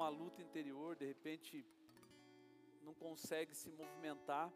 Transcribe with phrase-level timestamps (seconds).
[0.00, 1.62] uma luta interior, de repente
[2.82, 4.50] não consegue se movimentar.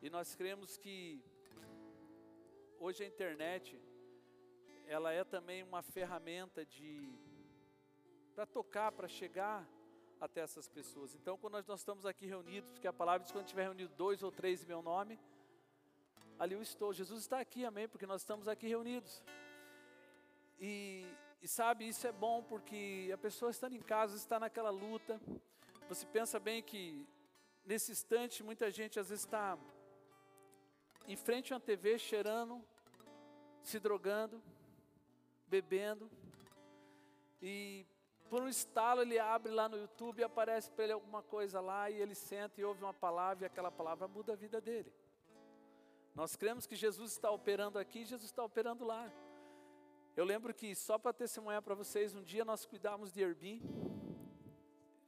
[0.00, 1.20] E nós cremos que
[2.78, 3.82] hoje a internet
[4.86, 7.12] ela é também uma ferramenta de
[8.32, 9.68] para tocar, para chegar
[10.20, 11.16] até essas pessoas.
[11.16, 13.92] Então, quando nós, nós estamos aqui reunidos, porque a palavra diz que quando tiver reunido
[13.96, 15.18] dois ou três em meu nome,
[16.38, 16.92] ali eu estou.
[16.92, 19.24] Jesus está aqui, amém, porque nós estamos aqui reunidos.
[20.60, 21.04] E,
[21.42, 25.20] e sabe, isso é bom porque a pessoa estando em casa, está naquela luta.
[25.88, 27.06] Você pensa bem que
[27.64, 29.58] nesse instante muita gente às vezes está
[31.06, 32.64] em frente a uma TV cheirando,
[33.62, 34.42] se drogando,
[35.46, 36.10] bebendo.
[37.40, 37.86] E
[38.28, 41.90] por um estalo ele abre lá no YouTube e aparece para ele alguma coisa lá
[41.90, 44.92] e ele senta e ouve uma palavra e aquela palavra muda a vida dele.
[46.14, 49.12] Nós cremos que Jesus está operando aqui, Jesus está operando lá.
[50.16, 53.60] Eu lembro que, só para testemunhar para vocês, um dia nós cuidávamos de Airbnb,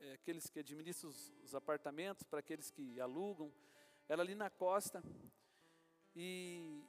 [0.01, 3.51] é, aqueles que administram os, os apartamentos, para aqueles que alugam,
[4.07, 5.03] era ali na costa.
[6.15, 6.85] E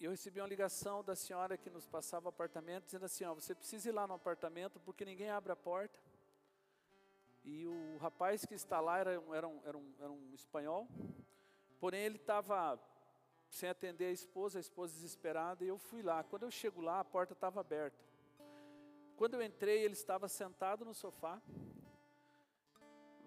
[0.00, 3.54] eu recebi uma ligação da senhora que nos passava o apartamento, dizendo assim: ó, você
[3.54, 6.00] precisa ir lá no apartamento porque ninguém abre a porta.
[7.44, 10.88] E o rapaz que está lá era, era, um, era, um, era um espanhol,
[11.78, 12.80] porém ele estava
[13.50, 16.22] sem atender a esposa, a esposa desesperada, e eu fui lá.
[16.22, 18.04] Quando eu chego lá, a porta estava aberta.
[19.16, 21.42] Quando eu entrei, ele estava sentado no sofá,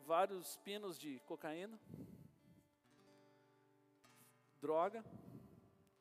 [0.05, 1.79] vários pinos de cocaína,
[4.61, 5.03] droga,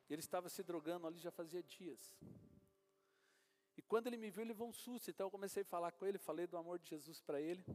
[0.09, 2.15] ele estava se drogando ali já fazia dias.
[3.77, 5.09] E quando ele me viu, ele levou um susto.
[5.09, 7.65] Então eu comecei a falar com ele, falei do amor de Jesus para ele.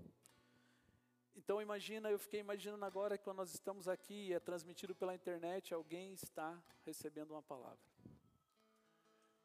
[1.37, 5.15] Então imagina, eu fiquei imaginando agora que quando nós estamos aqui e é transmitido pela
[5.15, 7.79] internet, alguém está recebendo uma palavra.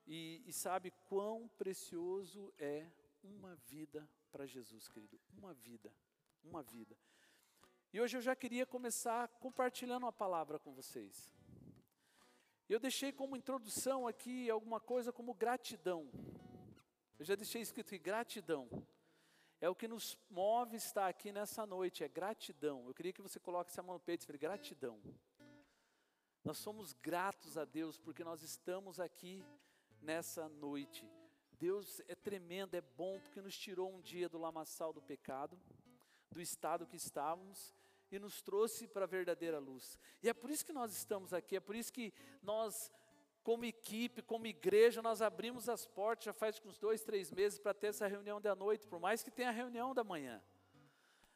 [0.07, 2.89] E, e sabe quão precioso é
[3.21, 5.19] uma vida para Jesus, querido.
[5.37, 5.93] Uma vida,
[6.41, 6.97] uma vida.
[7.93, 11.35] E hoje eu já queria começar compartilhando uma palavra com vocês.
[12.69, 16.09] Eu deixei como introdução aqui alguma coisa como gratidão.
[17.19, 18.69] Eu já deixei escrito aqui, gratidão.
[19.61, 22.87] É o que nos move estar aqui nessa noite, é gratidão.
[22.87, 24.99] Eu queria que você coloque essa mão no peito e fale, gratidão.
[26.43, 29.45] Nós somos gratos a Deus porque nós estamos aqui
[30.01, 31.07] nessa noite.
[31.51, 35.61] Deus é tremendo, é bom porque nos tirou um dia do lamaçal do pecado,
[36.31, 37.75] do estado que estávamos
[38.11, 39.99] e nos trouxe para a verdadeira luz.
[40.23, 42.11] E é por isso que nós estamos aqui, é por isso que
[42.41, 42.91] nós
[43.43, 47.73] como equipe, como igreja, nós abrimos as portas já faz uns dois, três meses para
[47.73, 50.41] ter essa reunião da noite, por mais que tenha a reunião da manhã.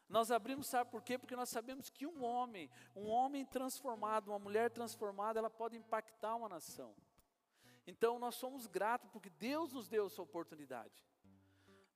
[0.08, 1.18] Nós abrimos, sabe por quê?
[1.18, 6.36] Porque nós sabemos que um homem, um homem transformado, uma mulher transformada, ela pode impactar
[6.36, 6.94] uma nação.
[7.86, 11.04] Então nós somos gratos porque Deus nos deu essa oportunidade.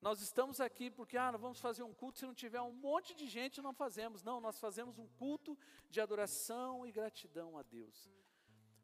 [0.00, 3.14] Nós estamos aqui porque, ah, nós vamos fazer um culto, se não tiver um monte
[3.14, 4.22] de gente, não fazemos.
[4.22, 5.58] Não, nós fazemos um culto
[5.90, 8.10] de adoração e gratidão a Deus.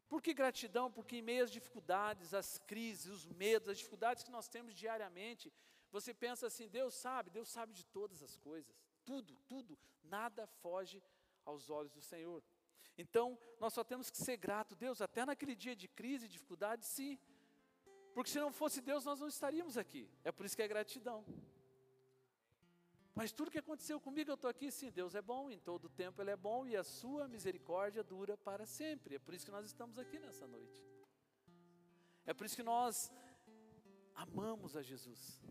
[0.07, 0.91] Por que gratidão?
[0.91, 5.51] Porque em meio às dificuldades, às crises, os medos, as dificuldades que nós temos diariamente,
[5.91, 8.73] você pensa assim: Deus sabe, Deus sabe de todas as coisas,
[9.03, 11.03] tudo, tudo, nada foge
[11.45, 12.43] aos olhos do Senhor.
[12.97, 16.85] Então, nós só temos que ser grato, Deus, até naquele dia de crise e dificuldade,
[16.85, 17.19] sim,
[18.13, 21.23] porque se não fosse Deus, nós não estaríamos aqui, é por isso que é gratidão.
[23.17, 26.21] Mas tudo que aconteceu comigo, eu estou aqui, sim, Deus é bom, em todo tempo
[26.21, 29.15] Ele é bom e a sua misericórdia dura para sempre.
[29.15, 30.85] É por isso que nós estamos aqui nessa noite.
[32.27, 33.11] É por isso que nós
[34.13, 35.41] amamos a Jesus.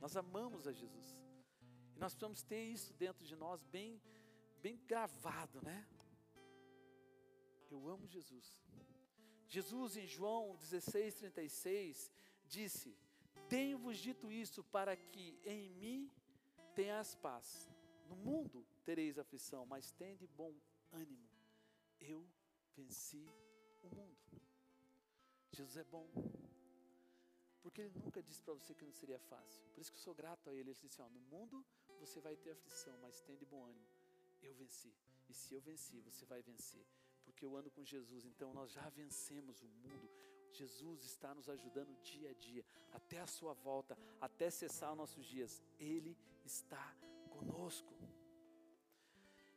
[0.00, 1.14] Nós amamos a Jesus.
[1.94, 4.00] E nós precisamos ter isso dentro de nós bem,
[4.62, 5.86] bem gravado, né?
[7.70, 8.58] Eu amo Jesus.
[9.46, 12.10] Jesus em João 16, 36
[12.46, 12.96] disse:
[13.46, 16.10] Tenho-vos dito isso para que em mim
[16.80, 17.68] tenhas paz.
[18.08, 20.54] No mundo tereis aflição, mas tende bom
[20.90, 21.28] ânimo.
[22.00, 22.26] Eu
[22.74, 23.24] venci
[23.82, 24.16] o mundo.
[25.52, 26.08] Jesus é bom.
[27.62, 29.62] Porque ele nunca disse para você que não seria fácil.
[29.74, 30.70] Por isso que eu sou grato a ele.
[30.70, 31.62] Ele disse: ó, no mundo
[31.98, 33.86] você vai ter aflição, mas tende bom ânimo.
[34.40, 34.92] Eu venci.
[35.28, 36.86] E se eu venci, você vai vencer.
[37.26, 40.08] Porque eu ando com Jesus, então nós já vencemos o mundo.
[40.52, 45.62] Jesus está nos ajudando dia a dia, até a sua volta, até cessar nossos dias.
[45.78, 46.16] Ele
[46.50, 46.94] está
[47.30, 47.92] conosco.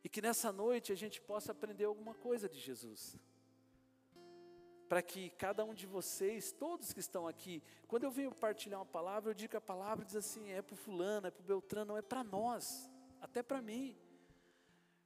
[0.02, 3.18] E que nessa noite a gente possa aprender alguma coisa de Jesus.
[4.88, 8.86] Para que cada um de vocês, todos que estão aqui, quando eu venho partilhar uma
[8.86, 11.46] palavra, eu digo que a palavra diz assim: é para o fulano, é para o
[11.46, 13.96] Beltrano, não é para nós, até para mim.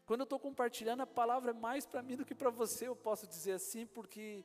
[0.05, 2.96] Quando eu estou compartilhando, a palavra é mais para mim do que para você, eu
[2.96, 4.44] posso dizer assim, porque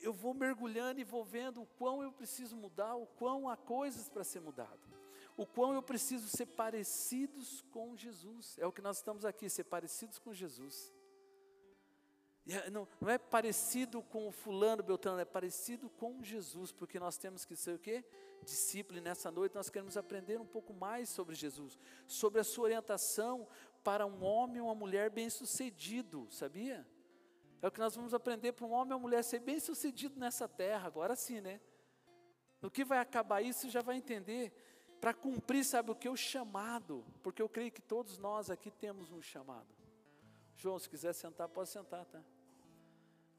[0.00, 4.08] eu vou mergulhando e vou vendo o quão eu preciso mudar, o quão há coisas
[4.08, 4.91] para ser mudado,
[5.36, 8.56] o quão eu preciso ser parecidos com Jesus.
[8.58, 10.92] É o que nós estamos aqui, ser parecidos com Jesus.
[12.48, 17.16] É, não, não, é parecido com o fulano, Beltrano, é parecido com Jesus, porque nós
[17.16, 18.04] temos que ser o quê?
[18.44, 22.64] Discípulo, e nessa noite nós queremos aprender um pouco mais sobre Jesus, sobre a sua
[22.64, 23.46] orientação
[23.84, 26.84] para um homem ou uma mulher bem-sucedido, sabia?
[27.60, 30.48] É o que nós vamos aprender para um homem ou uma mulher ser bem-sucedido nessa
[30.48, 31.60] terra, agora sim, né?
[32.60, 34.52] No que vai acabar isso, já vai entender.
[35.02, 36.08] Para cumprir, sabe o que?
[36.08, 39.66] O chamado, porque eu creio que todos nós aqui temos um chamado.
[40.54, 42.22] João, se quiser sentar, pode sentar, tá?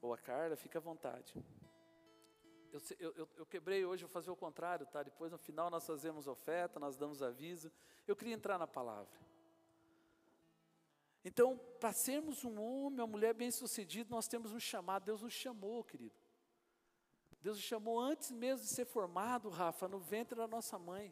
[0.02, 1.34] Ou a Carla, fica à vontade.
[2.70, 5.02] Eu, eu, eu, quebrei hoje, vou fazer o contrário, tá?
[5.02, 7.72] Depois no final nós fazemos oferta, nós damos aviso.
[8.06, 9.18] Eu queria entrar na palavra.
[11.24, 15.06] Então, para sermos um homem, uma mulher bem-sucedido, nós temos um chamado.
[15.06, 16.14] Deus nos chamou, querido.
[17.40, 21.10] Deus nos chamou antes mesmo de ser formado, Rafa, no ventre da nossa mãe.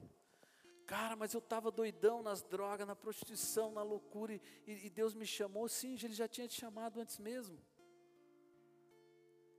[0.93, 5.27] Cara, mas eu estava doidão nas drogas, na prostituição, na loucura, e, e Deus me
[5.27, 5.67] chamou.
[5.67, 7.59] Sim, Ele já tinha te chamado antes mesmo.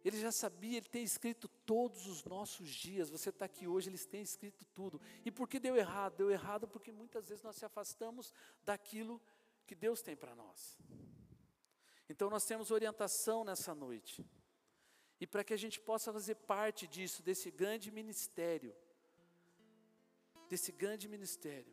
[0.06, 3.10] Ele já sabia, ele tem escrito todos os nossos dias.
[3.10, 5.02] Você está aqui hoje, eles têm escrito tudo.
[5.26, 6.18] E por que deu errado?
[6.18, 8.32] Deu errado porque muitas vezes nós se afastamos
[8.64, 9.20] daquilo
[9.66, 10.78] que Deus tem para nós.
[12.08, 14.24] Então nós temos orientação nessa noite.
[15.20, 18.76] E para que a gente possa fazer parte disso, desse grande ministério,
[20.50, 21.72] desse grande ministério.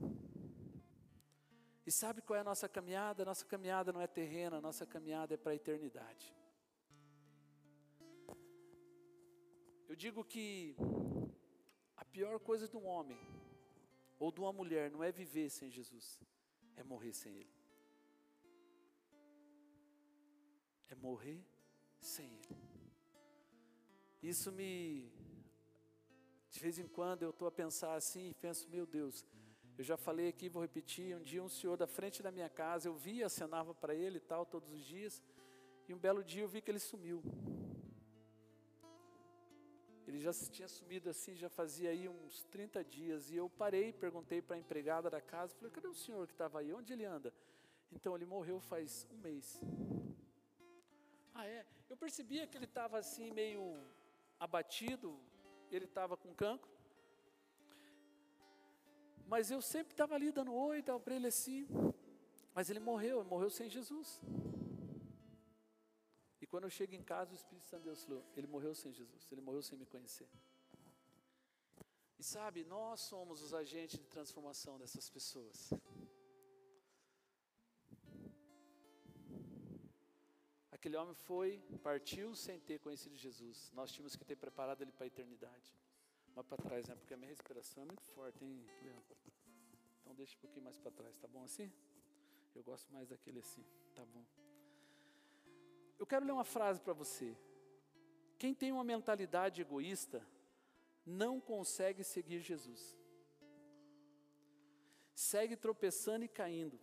[1.87, 3.23] E sabe qual é a nossa caminhada?
[3.23, 6.35] A nossa caminhada não é terrena, a nossa caminhada é para a eternidade.
[9.89, 10.77] Eu digo que
[11.97, 13.19] a pior coisa de um homem
[14.21, 16.21] ou de uma mulher não é viver sem Jesus,
[16.77, 17.55] é morrer sem Ele.
[20.89, 21.45] É morrer
[21.99, 22.57] sem Ele.
[24.23, 25.11] Isso me
[26.51, 29.25] de vez em quando eu estou a pensar assim e penso, meu Deus,
[29.79, 32.89] eu já falei aqui, vou repetir, um dia um senhor da frente da minha casa,
[32.89, 35.23] eu via, acenava para ele e tal, todos os dias,
[35.89, 37.23] e um belo dia eu vi que ele sumiu.
[40.07, 44.43] Ele já tinha sumido assim, já fazia aí uns 30 dias, e eu parei, perguntei
[44.43, 47.33] para a empregada da casa, falei, cadê o senhor que estava aí, onde ele anda?
[47.93, 49.61] Então, ele morreu faz um mês.
[51.33, 51.65] Ah, é?
[51.89, 53.63] Eu percebia que ele estava assim, meio
[54.39, 55.19] abatido,
[55.77, 56.71] ele estava com cancro.
[59.27, 61.69] Mas eu sempre estava ali dando oi, dava para ele assim.
[62.55, 64.21] Mas ele morreu, ele morreu sem Jesus.
[66.41, 68.93] E quando eu chego em casa, o Espírito Santo de Deus falou: ele morreu sem
[68.93, 70.29] Jesus, ele morreu sem me conhecer.
[72.19, 75.71] E sabe, nós somos os agentes de transformação dessas pessoas.
[80.81, 83.71] Aquele homem foi, partiu sem ter conhecido Jesus.
[83.75, 85.77] Nós tínhamos que ter preparado ele para a eternidade.
[86.35, 86.95] Mas para trás, né?
[86.95, 89.15] Porque a minha respiração é muito forte, hein, Leandro?
[90.01, 91.71] Então deixa um pouquinho mais para trás, tá bom assim?
[92.55, 93.63] Eu gosto mais daquele assim,
[93.95, 94.25] tá bom.
[95.99, 97.37] Eu quero ler uma frase para você.
[98.39, 100.27] Quem tem uma mentalidade egoísta
[101.05, 102.97] não consegue seguir Jesus.
[105.15, 106.81] Segue tropeçando e caindo.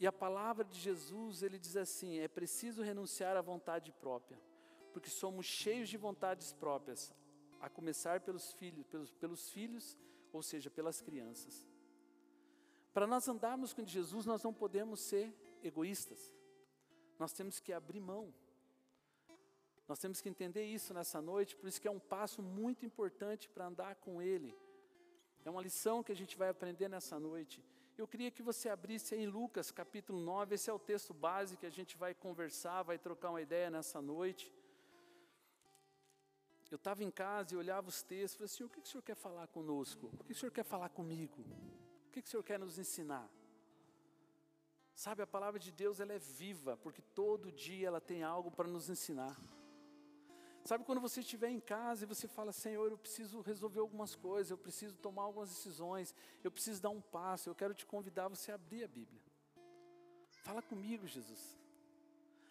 [0.00, 4.38] E a palavra de Jesus, ele diz assim: é preciso renunciar à vontade própria,
[4.92, 7.12] porque somos cheios de vontades próprias,
[7.60, 9.96] a começar pelos filhos, pelos, pelos filhos,
[10.32, 11.66] ou seja, pelas crianças.
[12.92, 16.32] Para nós andarmos com Jesus, nós não podemos ser egoístas.
[17.18, 18.32] Nós temos que abrir mão.
[19.88, 23.48] Nós temos que entender isso nessa noite, por isso que é um passo muito importante
[23.48, 24.54] para andar com Ele.
[25.44, 27.64] É uma lição que a gente vai aprender nessa noite.
[27.98, 31.66] Eu queria que você abrisse em Lucas capítulo 9, esse é o texto base que
[31.66, 34.54] a gente vai conversar, vai trocar uma ideia nessa noite.
[36.70, 39.16] Eu estava em casa e olhava os textos falei assim: o que o senhor quer
[39.16, 40.12] falar conosco?
[40.20, 41.40] O que o senhor quer falar comigo?
[42.06, 43.28] O que o senhor quer nos ensinar?
[44.94, 48.68] Sabe, a palavra de Deus ela é viva, porque todo dia ela tem algo para
[48.68, 49.36] nos ensinar.
[50.68, 54.50] Sabe quando você estiver em casa e você fala, Senhor, eu preciso resolver algumas coisas,
[54.50, 58.28] eu preciso tomar algumas decisões, eu preciso dar um passo, eu quero te convidar a
[58.28, 59.18] você abrir a Bíblia.
[60.42, 61.58] Fala comigo, Jesus.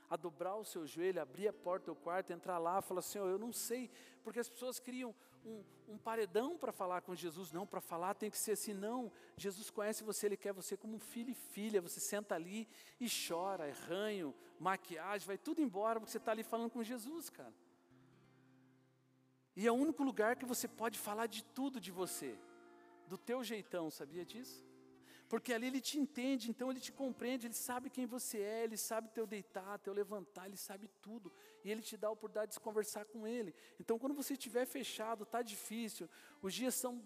[0.09, 3.37] A dobrar o seu joelho, abrir a porta do quarto, entrar lá, falar, Senhor, eu
[3.37, 3.87] não sei,
[4.23, 5.13] porque as pessoas criam
[5.45, 7.51] um, um paredão para falar com Jesus.
[7.51, 9.11] Não, para falar tem que ser assim, não.
[9.35, 11.83] Jesus conhece você, Ele quer você como um filho e filha.
[11.83, 12.67] Você senta ali
[12.99, 17.29] e chora, é ranho, maquiagem, vai tudo embora, porque você está ali falando com Jesus,
[17.29, 17.53] cara.
[19.59, 22.37] E é o único lugar que você pode falar de tudo de você,
[23.07, 24.63] do teu jeitão, sabia disso?
[25.27, 28.77] Porque ali ele te entende, então ele te compreende, ele sabe quem você é, ele
[28.77, 31.33] sabe teu deitar, teu levantar, ele sabe tudo.
[31.63, 33.55] E ele te dá a oportunidade de conversar com ele.
[33.79, 36.07] Então quando você estiver fechado, está difícil,
[36.39, 37.03] os dias são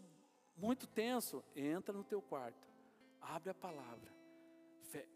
[0.58, 2.68] muito tenso, entra no teu quarto,
[3.22, 4.12] abre a palavra,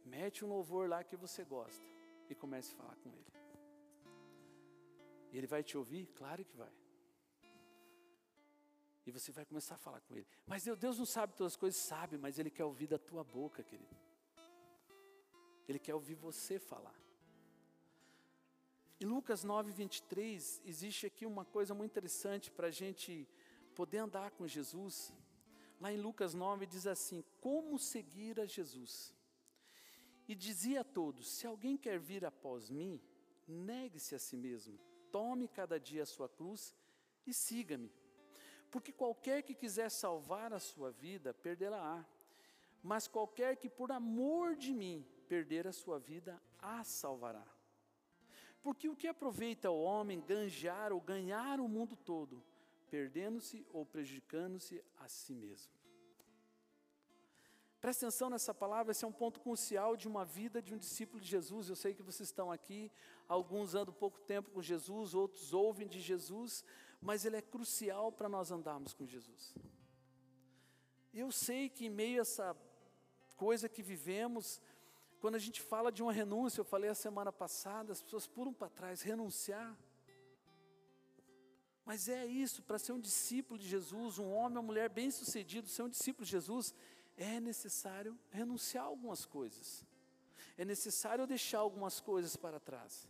[0.06, 1.86] mete um louvor lá que você gosta
[2.30, 3.34] e comece a falar com ele.
[5.34, 6.06] Ele vai te ouvir?
[6.16, 6.85] Claro que vai.
[9.06, 10.28] E você vai começar a falar com ele.
[10.48, 13.64] Mas Deus não sabe todas as coisas, sabe, mas Ele quer ouvir da tua boca,
[13.64, 13.96] querido.
[15.68, 16.96] Ele quer ouvir você falar.
[19.00, 23.28] Em Lucas 9, 23, existe aqui uma coisa muito interessante para a gente
[23.76, 25.14] poder andar com Jesus.
[25.80, 29.14] Lá em Lucas 9 diz assim: Como seguir a Jesus?
[30.28, 33.02] E dizia a todos: Se alguém quer vir após mim,
[33.48, 34.80] negue-se a si mesmo,
[35.12, 36.74] tome cada dia a sua cruz
[37.28, 37.92] e siga-me.
[38.76, 42.06] Porque qualquer que quiser salvar a sua vida, perdê-la-á.
[42.84, 47.48] Mas qualquer que por amor de mim perder a sua vida, a salvará.
[48.62, 52.44] Porque o que aproveita o homem ganjar ou ganhar o mundo todo,
[52.90, 55.72] perdendo-se ou prejudicando-se a si mesmo?
[57.80, 61.22] Preste atenção nessa palavra, esse é um ponto crucial de uma vida de um discípulo
[61.22, 61.70] de Jesus.
[61.70, 62.92] Eu sei que vocês estão aqui,
[63.26, 66.66] alguns andam pouco tempo com Jesus, outros ouvem de Jesus,
[67.06, 69.54] mas ele é crucial para nós andarmos com Jesus.
[71.14, 72.58] Eu sei que em meio a essa
[73.36, 74.60] coisa que vivemos,
[75.20, 78.52] quando a gente fala de uma renúncia, eu falei a semana passada, as pessoas pulam
[78.52, 79.78] para trás, renunciar.
[81.86, 85.84] Mas é isso, para ser um discípulo de Jesus, um homem ou mulher bem-sucedido, ser
[85.84, 86.74] um discípulo de Jesus,
[87.16, 89.86] é necessário renunciar algumas coisas.
[90.58, 93.08] É necessário deixar algumas coisas para trás.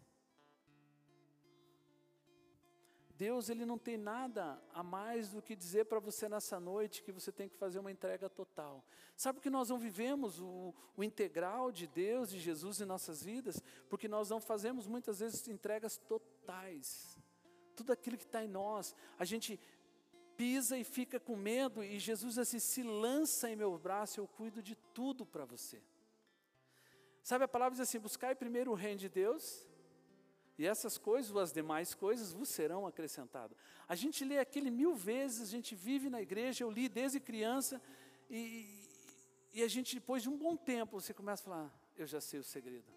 [3.18, 7.12] Deus ele não tem nada a mais do que dizer para você nessa noite que
[7.12, 8.84] você tem que fazer uma entrega total.
[9.16, 13.64] Sabe que nós não vivemos o, o integral de Deus e Jesus em nossas vidas?
[13.90, 17.18] Porque nós não fazemos muitas vezes entregas totais.
[17.76, 19.60] Tudo aquilo que está em nós, a gente
[20.36, 24.62] pisa e fica com medo, e Jesus assim, se lança em meu braço, eu cuido
[24.62, 25.82] de tudo para você.
[27.24, 29.66] Sabe a palavra diz assim: buscai primeiro o reino de Deus
[30.58, 33.58] e essas coisas, as demais coisas, vos serão acrescentadas.
[33.88, 37.82] A gente lê aquele mil vezes, a gente vive na igreja, eu li desde criança,
[38.30, 38.80] e,
[39.54, 42.40] e a gente, depois de um bom tempo, você começa a falar: Eu já sei
[42.40, 42.92] o segredo.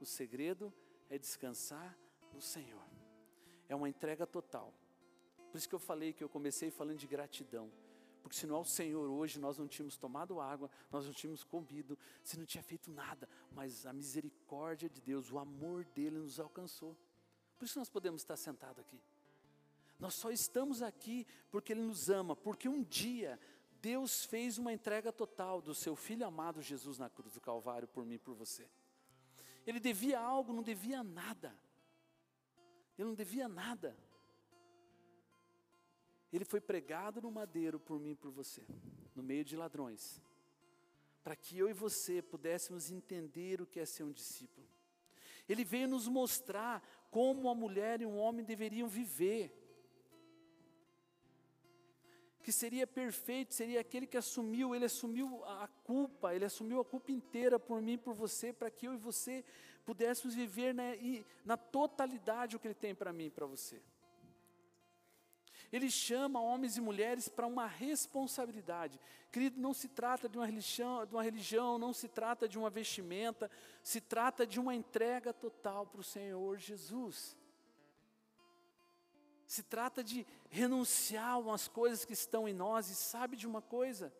[0.00, 0.72] O segredo
[1.08, 1.96] é descansar
[2.32, 2.84] no Senhor,
[3.68, 4.74] é uma entrega total.
[5.50, 7.70] Por isso que eu falei que eu comecei falando de gratidão.
[8.24, 11.44] Porque se não é o Senhor hoje, nós não tínhamos tomado água, nós não tínhamos
[11.44, 16.40] comido, se não tinha feito nada, mas a misericórdia de Deus, o amor dele nos
[16.40, 16.96] alcançou.
[17.58, 18.98] Por isso nós podemos estar sentados aqui.
[20.00, 23.38] Nós só estamos aqui porque Ele nos ama, porque um dia
[23.78, 28.06] Deus fez uma entrega total do seu Filho amado Jesus na cruz do Calvário por
[28.06, 28.66] mim e por você.
[29.66, 31.54] Ele devia algo, não devia nada.
[32.96, 33.94] Ele não devia nada.
[36.34, 38.60] Ele foi pregado no madeiro por mim e por você,
[39.14, 40.20] no meio de ladrões,
[41.22, 44.66] para que eu e você pudéssemos entender o que é ser um discípulo.
[45.48, 49.60] Ele veio nos mostrar como uma mulher e um homem deveriam viver.
[52.42, 57.12] Que seria perfeito, seria aquele que assumiu, ele assumiu a culpa, ele assumiu a culpa
[57.12, 59.44] inteira por mim por você, para que eu e você
[59.84, 60.82] pudéssemos viver na,
[61.44, 63.80] na totalidade o que ele tem para mim e para você.
[65.74, 69.00] Ele chama homens e mulheres para uma responsabilidade.
[69.32, 72.70] Querido, não se trata de uma religião, de uma religião, não se trata de uma
[72.70, 73.50] vestimenta,
[73.82, 77.36] se trata de uma entrega total para o Senhor Jesus.
[79.48, 84.14] Se trata de renunciar umas coisas que estão em nós, e sabe de uma coisa?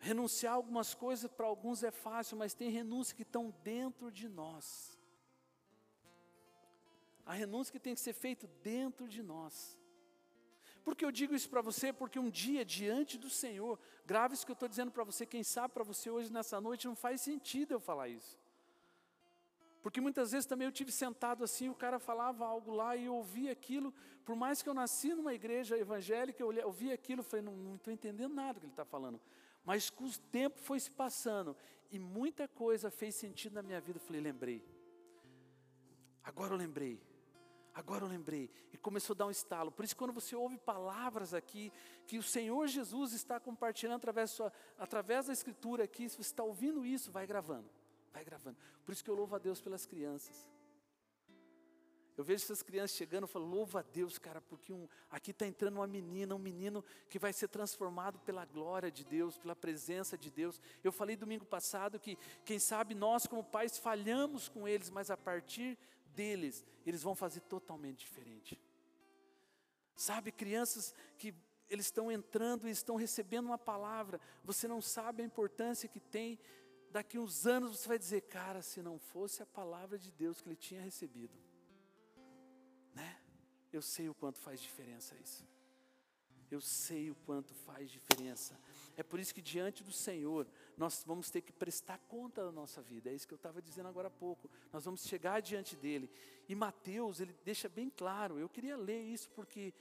[0.00, 4.97] Renunciar algumas coisas para alguns é fácil, mas tem renúncias que estão dentro de nós.
[7.28, 9.78] A renúncia que tem que ser feita dentro de nós.
[10.82, 11.92] Porque eu digo isso para você?
[11.92, 15.44] Porque um dia diante do Senhor, grave isso que eu estou dizendo para você, quem
[15.44, 18.38] sabe para você hoje nessa noite não faz sentido eu falar isso.
[19.82, 23.14] Porque muitas vezes também eu tive sentado assim, o cara falava algo lá e eu
[23.14, 23.92] ouvia aquilo,
[24.24, 28.34] por mais que eu nasci numa igreja evangélica, eu ouvia aquilo, falei, não estou entendendo
[28.34, 29.20] nada que ele está falando.
[29.66, 31.54] Mas com o tempo foi se passando
[31.90, 34.64] e muita coisa fez sentido na minha vida, eu falei, lembrei.
[36.24, 37.07] Agora eu lembrei.
[37.74, 38.50] Agora eu lembrei.
[38.72, 39.70] E começou a dar um estalo.
[39.70, 41.72] Por isso, quando você ouve palavras aqui,
[42.06, 46.42] que o Senhor Jesus está compartilhando através, sua, através da Escritura aqui, se você está
[46.42, 47.68] ouvindo isso, vai gravando.
[48.12, 48.56] Vai gravando.
[48.84, 50.46] Por isso que eu louvo a Deus pelas crianças.
[52.18, 55.46] Eu vejo essas crianças chegando e falo, louva a Deus, cara, porque um, aqui está
[55.46, 60.18] entrando uma menina, um menino que vai ser transformado pela glória de Deus, pela presença
[60.18, 60.60] de Deus.
[60.82, 65.16] Eu falei domingo passado que, quem sabe, nós como pais falhamos com eles, mas a
[65.16, 65.78] partir
[66.18, 68.60] deles, eles vão fazer totalmente diferente.
[69.94, 71.32] Sabe, crianças que
[71.70, 74.20] eles estão entrando e estão recebendo uma palavra.
[74.42, 76.36] Você não sabe a importância que tem.
[76.90, 80.48] Daqui uns anos você vai dizer, cara, se não fosse a palavra de Deus que
[80.48, 81.38] ele tinha recebido,
[82.94, 83.20] né?
[83.72, 85.46] Eu sei o quanto faz diferença isso.
[86.50, 88.58] Eu sei o quanto faz diferença.
[88.98, 90.44] É por isso que diante do Senhor,
[90.76, 93.08] nós vamos ter que prestar conta da nossa vida.
[93.08, 94.50] É isso que eu estava dizendo agora há pouco.
[94.72, 96.10] Nós vamos chegar diante dele.
[96.48, 98.40] E Mateus, ele deixa bem claro.
[98.40, 99.72] Eu queria ler isso porque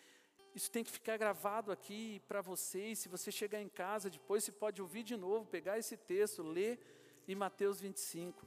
[0.53, 2.99] isso tem que ficar gravado aqui para vocês.
[2.99, 6.79] Se você chegar em casa depois, você pode ouvir de novo, pegar esse texto, ler
[7.27, 8.45] em Mateus 25.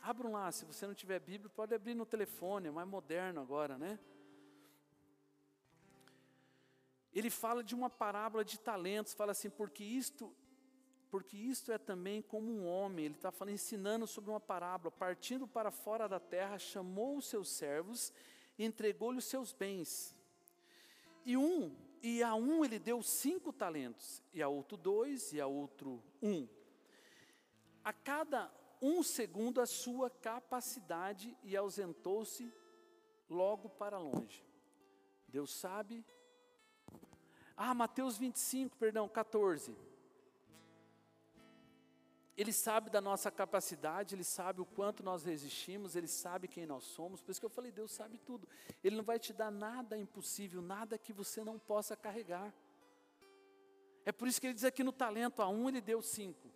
[0.00, 3.76] Abram lá, se você não tiver Bíblia, pode abrir no telefone, é mais moderno agora,
[3.76, 3.98] né?
[7.18, 10.30] Ele fala de uma parábola de talentos, fala assim, porque isto,
[11.10, 15.48] porque isto é também como um homem, ele está falando, ensinando sobre uma parábola, partindo
[15.48, 18.12] para fora da terra, chamou os seus servos
[18.58, 20.14] e entregou-lhe os seus bens.
[21.24, 25.46] E um, e a um ele deu cinco talentos, e a outro dois, e a
[25.46, 26.46] outro um.
[27.82, 32.52] A cada um segundo a sua capacidade, e ausentou-se
[33.26, 34.44] logo para longe.
[35.26, 36.04] Deus sabe
[37.56, 39.74] ah, Mateus 25, perdão, 14.
[42.36, 46.84] Ele sabe da nossa capacidade, ele sabe o quanto nós resistimos, ele sabe quem nós
[46.84, 47.22] somos.
[47.22, 48.46] Por isso que eu falei, Deus sabe tudo.
[48.84, 52.52] Ele não vai te dar nada impossível, nada que você não possa carregar.
[54.04, 56.50] É por isso que ele diz aqui no talento: a um ele deu cinco,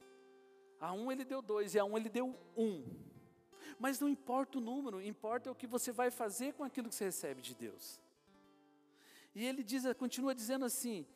[0.78, 2.84] a um ele deu dois, e a um ele deu um.
[3.78, 7.04] Mas não importa o número, importa o que você vai fazer com aquilo que você
[7.04, 7.98] recebe de Deus.
[9.34, 11.06] E ele diz, continua dizendo assim: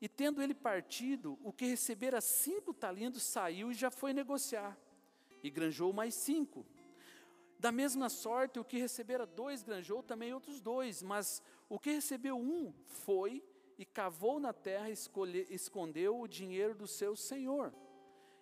[0.00, 4.78] E tendo ele partido, o que recebera cinco talentos saiu e já foi negociar,
[5.42, 6.64] e granjou mais cinco.
[7.58, 12.36] Da mesma sorte, o que recebera dois granjou também outros dois, mas o que recebeu
[12.36, 13.42] um foi
[13.78, 17.74] e cavou na terra, escolhe, escondeu o dinheiro do seu senhor.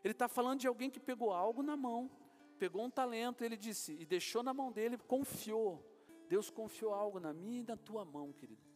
[0.03, 2.11] Ele está falando de alguém que pegou algo na mão,
[2.59, 5.85] pegou um talento, ele disse, e deixou na mão dele, confiou.
[6.29, 8.72] Deus confiou algo na minha e na tua mão, querido.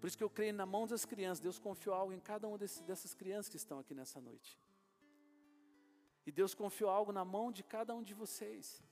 [0.00, 1.40] Por isso que eu creio na mão das crianças.
[1.40, 4.58] Deus confiou algo em cada uma dessas crianças que estão aqui nessa noite.
[6.26, 8.82] E Deus confiou algo na mão de cada um de vocês.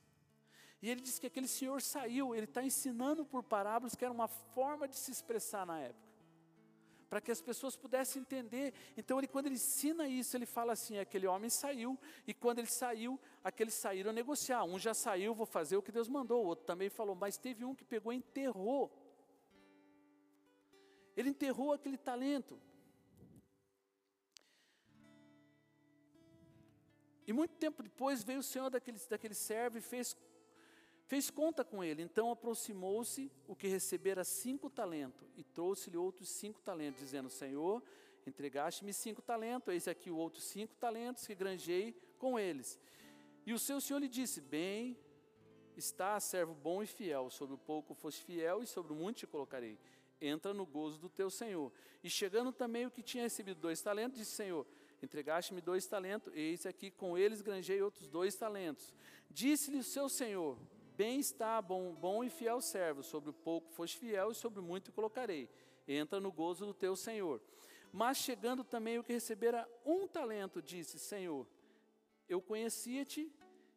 [0.81, 4.27] E ele disse que aquele senhor saiu, ele está ensinando por parábolas, que era uma
[4.27, 6.07] forma de se expressar na época.
[7.09, 8.73] Para que as pessoas pudessem entender.
[8.97, 12.67] Então, ele, quando ele ensina isso, ele fala assim: aquele homem saiu, e quando ele
[12.67, 14.63] saiu, aqueles saíram a negociar.
[14.65, 16.43] Um já saiu, vou fazer o que Deus mandou.
[16.43, 18.91] O outro também falou, mas teve um que pegou e enterrou
[21.17, 22.61] ele enterrou aquele talento.
[27.25, 30.15] E muito tempo depois veio o Senhor daquele, daquele servo e fez,
[31.07, 32.03] fez conta com ele.
[32.03, 37.83] Então aproximou-se o que recebera cinco talentos e trouxe-lhe outros cinco talentos, dizendo: Senhor,
[38.25, 42.79] entregaste-me cinco talentos, eis aqui o outro cinco talentos que granjei com eles.
[43.43, 44.95] E o seu senhor lhe disse: Bem,
[45.75, 49.27] está servo bom e fiel, sobre o pouco foste fiel e sobre o muito te
[49.27, 49.77] colocarei
[50.21, 51.71] entra no gozo do teu Senhor.
[52.03, 54.65] E chegando também o que tinha recebido dois talentos, disse: Senhor,
[55.01, 58.93] entregaste-me dois talentos, eis aqui com eles granjei outros dois talentos.
[59.29, 60.57] Disse-lhe o seu Senhor:
[60.95, 64.91] Bem está, bom, bom e fiel servo, sobre o pouco foste fiel e sobre muito
[64.91, 65.49] colocarei.
[65.87, 67.41] Entra no gozo do teu Senhor.
[67.91, 71.47] Mas chegando também o que recebera um talento, disse: Senhor,
[72.27, 73.31] eu conhecia-te,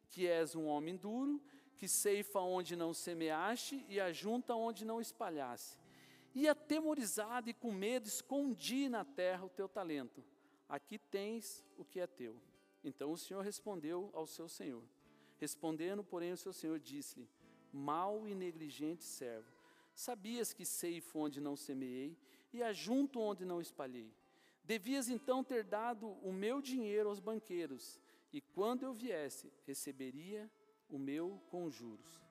[0.09, 1.41] que és um homem duro,
[1.77, 5.80] que ceifa onde não semeaste e ajunta onde não espalhaste.
[6.33, 10.23] E atemorizado e com medo, escondi na terra o teu talento.
[10.67, 12.41] Aqui tens o que é teu.
[12.83, 14.83] Então o Senhor respondeu ao seu senhor.
[15.37, 17.27] Respondendo, porém, o seu senhor disse-lhe:
[17.73, 19.51] Mal e negligente servo,
[19.93, 22.15] sabias que ceifo onde não semeei
[22.53, 24.13] e ajunto onde não espalhei.
[24.63, 27.99] Devias então ter dado o meu dinheiro aos banqueiros,
[28.31, 30.49] e quando eu viesse, receberia
[30.87, 32.21] o meu com juros.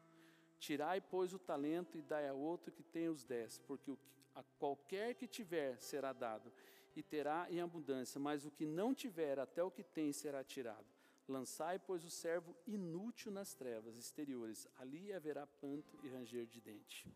[0.61, 4.11] Tirai, pois, o talento e dai a outro que tem os dez, porque o que,
[4.35, 6.53] a qualquer que tiver será dado,
[6.95, 10.87] e terá em abundância, mas o que não tiver, até o que tem será tirado.
[11.27, 17.09] Lançai, pois, o servo inútil nas trevas exteriores, ali haverá panto e ranger de dente.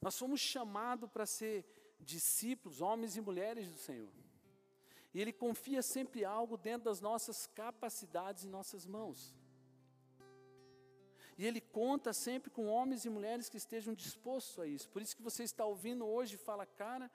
[0.00, 1.64] Nós somos chamados para ser
[2.00, 4.10] discípulos, homens e mulheres do Senhor.
[5.14, 9.36] E Ele confia sempre algo dentro das nossas capacidades em nossas mãos.
[11.38, 14.88] E Ele conta sempre com homens e mulheres que estejam dispostos a isso.
[14.88, 17.10] Por isso que você está ouvindo hoje e fala, cara,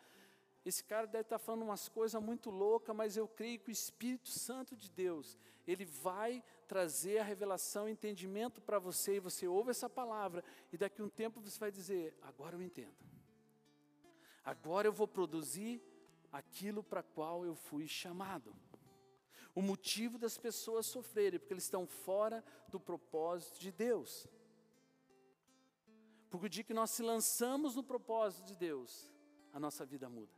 [0.65, 4.30] esse cara deve estar falando umas coisas muito loucas, mas eu creio que o Espírito
[4.30, 9.88] Santo de Deus, ele vai trazer a revelação, entendimento para você, e você ouve essa
[9.88, 12.95] palavra, e daqui a um tempo você vai dizer, agora eu entendo.
[14.43, 15.82] Agora eu vou produzir
[16.32, 18.56] aquilo para qual eu fui chamado.
[19.55, 24.27] O motivo das pessoas sofrerem, porque eles estão fora do propósito de Deus.
[26.29, 29.09] Porque o dia que nós se lançamos no propósito de Deus,
[29.53, 30.35] a nossa vida muda.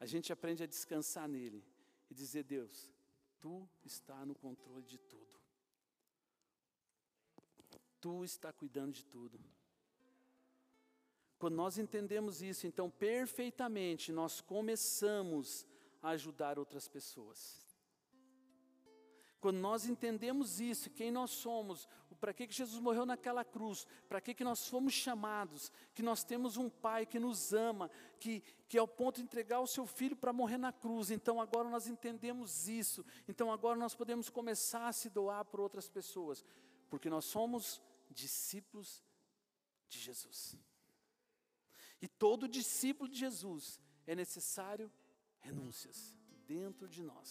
[0.00, 1.62] A gente aprende a descansar nele
[2.10, 2.90] e dizer: Deus,
[3.38, 5.36] tu está no controle de tudo.
[8.00, 9.38] Tu está cuidando de tudo.
[11.38, 15.66] Quando nós entendemos isso, então perfeitamente, nós começamos
[16.06, 17.66] a ajudar outras pessoas.
[19.40, 21.88] Quando nós entendemos isso, quem nós somos,
[22.20, 26.24] para que, que Jesus morreu naquela cruz, para que, que nós fomos chamados, que nós
[26.24, 29.86] temos um Pai que nos ama, que, que é o ponto de entregar o seu
[29.86, 31.10] filho para morrer na cruz.
[31.10, 33.04] Então agora nós entendemos isso.
[33.28, 36.44] Então agora nós podemos começar a se doar por outras pessoas,
[36.88, 39.04] porque nós somos discípulos
[39.88, 40.56] de Jesus.
[42.00, 44.90] E todo discípulo de Jesus é necessário
[45.46, 45.98] renúncias
[46.46, 47.30] dentro de nós.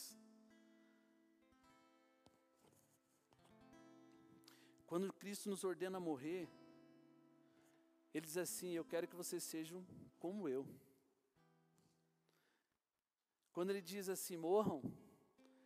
[4.89, 6.47] Quando Cristo nos ordena morrer,
[8.13, 9.85] Ele diz assim: Eu quero que vocês sejam
[10.19, 10.63] como eu.
[13.51, 14.81] Quando Ele diz assim: Morram,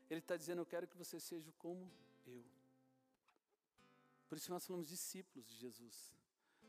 [0.10, 1.92] Ele está dizendo: Eu quero que vocês sejam como
[2.26, 2.44] eu.
[4.28, 6.19] Por isso nós somos discípulos de Jesus.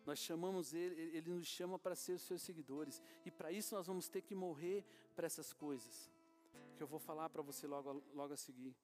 [0.07, 3.03] Nós chamamos Ele, Ele nos chama para ser os seus seguidores.
[3.25, 4.85] E para isso nós vamos ter que morrer
[5.15, 6.11] para essas coisas.
[6.77, 8.75] Que eu vou falar para você logo, logo a seguir.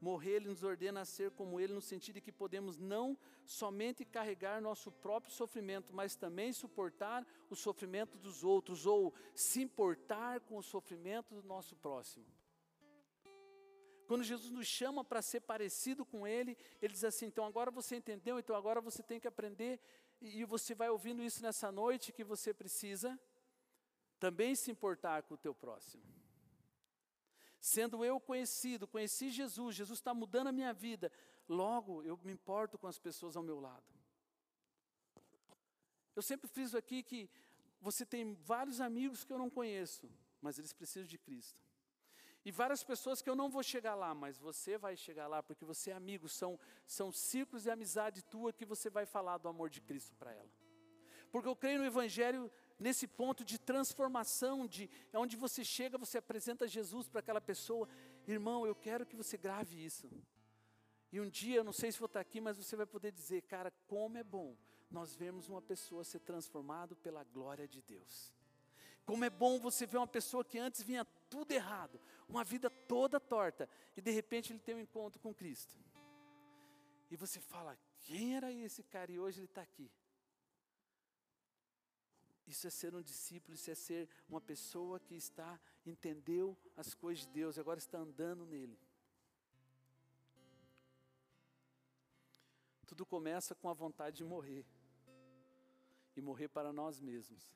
[0.00, 4.04] Morrer, Ele nos ordena a ser como Ele, no sentido de que podemos não somente
[4.04, 10.56] carregar nosso próprio sofrimento, mas também suportar o sofrimento dos outros, ou se importar com
[10.56, 12.26] o sofrimento do nosso próximo.
[14.08, 17.96] Quando Jesus nos chama para ser parecido com Ele, Ele diz assim: então agora você
[17.96, 19.80] entendeu, então agora você tem que aprender
[20.22, 23.18] e você vai ouvindo isso nessa noite que você precisa
[24.20, 26.04] também se importar com o teu próximo.
[27.58, 31.10] Sendo eu conhecido, conheci Jesus, Jesus está mudando a minha vida,
[31.48, 33.84] logo eu me importo com as pessoas ao meu lado.
[36.14, 37.28] Eu sempre friso aqui que
[37.80, 40.08] você tem vários amigos que eu não conheço,
[40.40, 41.60] mas eles precisam de Cristo.
[42.44, 45.64] E várias pessoas que eu não vou chegar lá, mas você vai chegar lá, porque
[45.64, 49.70] você é amigo, são, são ciclos de amizade tua que você vai falar do amor
[49.70, 50.50] de Cristo para ela.
[51.30, 56.18] Porque eu creio no Evangelho nesse ponto de transformação, de é onde você chega, você
[56.18, 57.88] apresenta Jesus para aquela pessoa.
[58.26, 60.10] Irmão, eu quero que você grave isso.
[61.12, 63.42] E um dia, eu não sei se vou estar aqui, mas você vai poder dizer,
[63.42, 64.56] cara, como é bom
[64.92, 68.32] nós vemos uma pessoa ser transformada pela glória de Deus.
[69.04, 71.98] Como é bom você ver uma pessoa que antes vinha tudo errado,
[72.32, 75.78] uma vida toda torta, e de repente ele tem um encontro com Cristo.
[77.10, 79.12] E você fala: quem era esse cara?
[79.12, 79.90] E hoje ele está aqui.
[82.46, 87.24] Isso é ser um discípulo, isso é ser uma pessoa que está, entendeu as coisas
[87.24, 88.78] de Deus, agora está andando nele.
[92.86, 94.66] Tudo começa com a vontade de morrer,
[96.16, 97.50] e morrer para nós mesmos.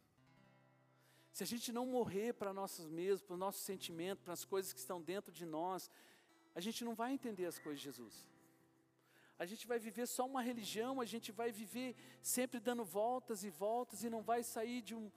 [1.37, 4.73] Se a gente não morrer para nós mesmos, para o nosso sentimento, para as coisas
[4.73, 5.91] que estão dentro de nós,
[6.55, 8.27] a gente não vai entender as coisas de Jesus.
[9.39, 13.51] A gente vai viver só uma religião, a gente vai viver sempre dando voltas e
[13.51, 15.13] voltas e não vai sair de um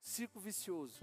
[0.00, 0.98] ciclo vicioso.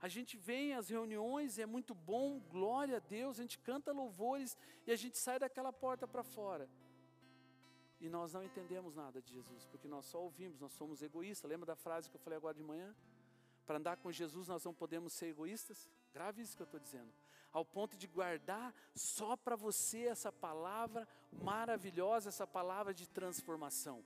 [0.00, 4.58] A gente vem às reuniões, é muito bom, glória a Deus, a gente canta louvores
[4.84, 6.68] e a gente sai daquela porta para fora
[8.04, 11.50] e nós não entendemos nada de Jesus, porque nós só ouvimos, nós somos egoístas.
[11.50, 12.94] Lembra da frase que eu falei agora de manhã?
[13.64, 15.88] Para andar com Jesus nós não podemos ser egoístas?
[16.12, 17.10] Grave isso que eu estou dizendo.
[17.50, 24.04] Ao ponto de guardar só para você essa palavra maravilhosa, essa palavra de transformação.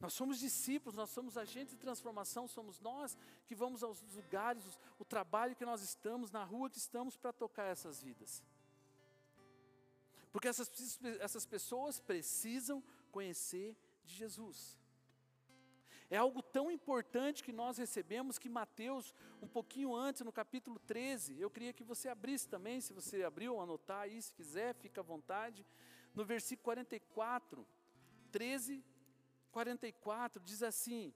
[0.00, 4.64] Nós somos discípulos, nós somos agentes de transformação, somos nós que vamos aos lugares,
[4.98, 8.42] o trabalho que nós estamos, na rua que estamos para tocar essas vidas.
[10.38, 10.70] Porque essas,
[11.18, 14.78] essas pessoas precisam conhecer de Jesus.
[16.08, 21.40] É algo tão importante que nós recebemos que Mateus, um pouquinho antes, no capítulo 13,
[21.40, 25.02] eu queria que você abrisse também, se você abriu, anotar aí, se quiser, fica à
[25.02, 25.66] vontade.
[26.14, 27.66] No versículo 44,
[28.30, 28.84] 13,
[29.50, 31.12] 44, diz assim: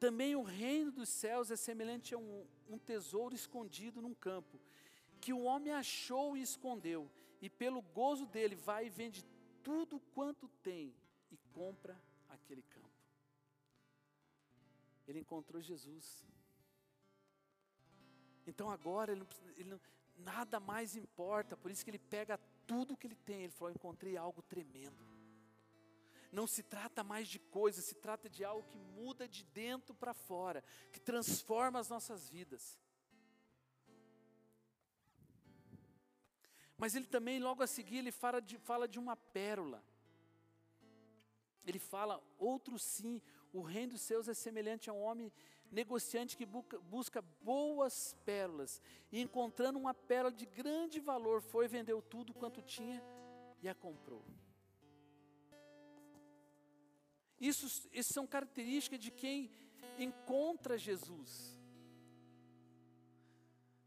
[0.00, 4.60] Também o reino dos céus é semelhante a um, um tesouro escondido num campo,
[5.20, 7.08] que o homem achou e escondeu
[7.40, 9.24] e pelo gozo dele vai e vende
[9.62, 10.94] tudo quanto tem
[11.30, 12.88] e compra aquele campo.
[15.06, 16.24] Ele encontrou Jesus.
[18.46, 19.26] Então agora ele,
[19.56, 19.80] ele
[20.16, 23.44] nada mais importa, por isso que ele pega tudo que ele tem.
[23.44, 25.08] Ele falou: Encontrei algo tremendo.
[26.32, 30.14] Não se trata mais de coisas, se trata de algo que muda de dentro para
[30.14, 32.78] fora, que transforma as nossas vidas.
[36.80, 39.84] Mas ele também, logo a seguir, ele fala de, fala de uma pérola.
[41.66, 43.20] Ele fala, outro sim,
[43.52, 45.30] o reino dos seus é semelhante a um homem
[45.70, 48.80] negociante que busca boas pérolas.
[49.12, 53.04] E encontrando uma pérola de grande valor, foi, vendeu tudo quanto tinha
[53.60, 54.24] e a comprou.
[57.38, 59.50] Isso, isso são características de quem
[59.98, 61.59] encontra Jesus.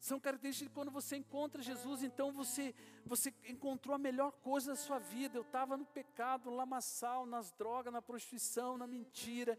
[0.03, 4.75] São características de quando você encontra Jesus, então você, você encontrou a melhor coisa da
[4.75, 5.37] sua vida.
[5.37, 9.57] Eu estava no pecado, no lamaçal, nas drogas, na prostituição, na mentira.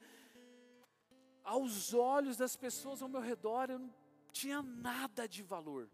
[1.42, 3.94] Aos olhos das pessoas ao meu redor, eu não
[4.32, 5.88] tinha nada de valor.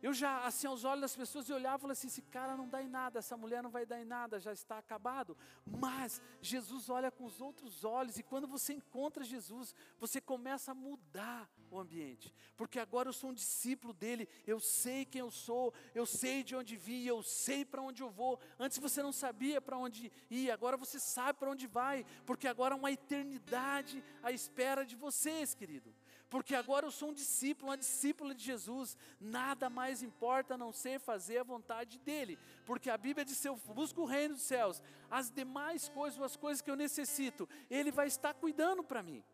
[0.00, 2.68] Eu já, assim, aos olhos das pessoas, eu olhava e falava assim: esse cara não
[2.68, 5.36] dá em nada, essa mulher não vai dar em nada, já está acabado.
[5.66, 10.74] Mas Jesus olha com os outros olhos, e quando você encontra Jesus, você começa a
[10.74, 15.74] mudar o ambiente, porque agora eu sou um discípulo dele, eu sei quem eu sou,
[15.94, 18.38] eu sei de onde vim, eu sei para onde eu vou.
[18.58, 22.74] Antes você não sabia para onde ir, agora você sabe para onde vai, porque agora
[22.74, 25.92] há uma eternidade à espera de vocês, querido
[26.30, 30.72] porque agora eu sou um discípulo, uma discípula de Jesus, nada mais importa a não
[30.72, 34.82] ser fazer a vontade dEle, porque a Bíblia diz: eu busco o reino dos céus,
[35.10, 39.24] as demais coisas, as coisas que eu necessito, Ele vai estar cuidando para mim.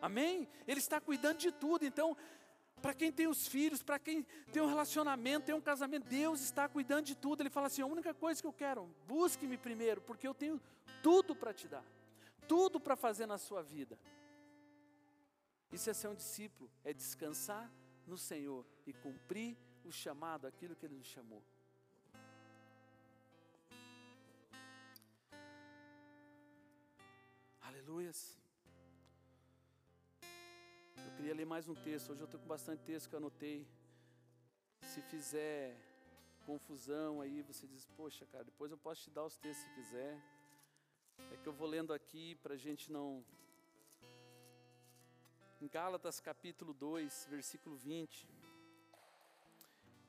[0.00, 0.48] Amém?
[0.66, 2.16] Ele está cuidando de tudo, então,
[2.80, 6.68] para quem tem os filhos, para quem tem um relacionamento, tem um casamento, Deus está
[6.68, 7.42] cuidando de tudo.
[7.42, 10.60] Ele fala assim: a única coisa que eu quero, busque-me primeiro, porque eu tenho
[11.02, 11.84] tudo para te dar,
[12.48, 13.98] tudo para fazer na sua vida.
[15.72, 17.70] Isso é ser um discípulo, é descansar
[18.06, 21.42] no Senhor e cumprir o chamado, aquilo que Ele nos chamou.
[27.60, 28.38] Aleluias.
[31.04, 32.10] Eu queria ler mais um texto.
[32.10, 33.66] Hoje eu estou com bastante texto que eu anotei.
[34.82, 35.76] Se fizer
[36.44, 40.16] confusão aí, você diz, poxa, cara, depois eu posso te dar os textos se quiser.
[41.32, 43.24] É que eu vou lendo aqui para a gente não
[45.60, 48.28] em Gálatas capítulo 2, versículo 20,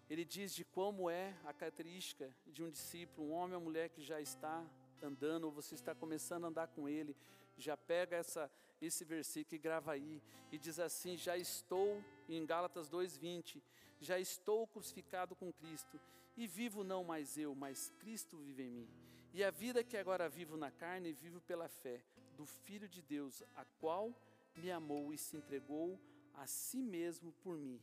[0.10, 4.01] ele diz de como é a característica de um discípulo, um homem ou mulher que
[4.01, 4.65] já está
[5.01, 7.15] andando, ou você está começando a andar com ele,
[7.57, 12.89] já pega essa, esse versículo e grava aí, e diz assim: Já estou, em Gálatas
[12.89, 13.62] 2,20,
[14.01, 15.99] já estou crucificado com Cristo,
[16.36, 18.89] e vivo não mais eu, mas Cristo vive em mim.
[19.33, 22.01] E a vida que agora vivo na carne, vivo pela fé
[22.36, 24.13] do Filho de Deus, a qual
[24.58, 26.00] me amou e se entregou
[26.34, 27.80] a si mesmo por mim.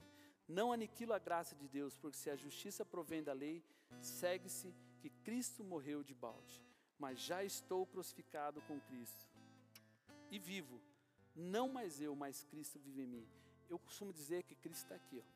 [0.47, 3.65] Não aniquilo a graça de Deus, porque se a justiça provém da lei,
[4.01, 6.63] segue-se que Cristo morreu de balde.
[6.99, 9.27] Mas já estou crucificado com Cristo.
[10.31, 10.81] E vivo,
[11.35, 13.29] não mais eu, mas Cristo vive em mim.
[13.69, 15.21] Eu costumo dizer que Cristo está aqui.
[15.21, 15.35] Ó.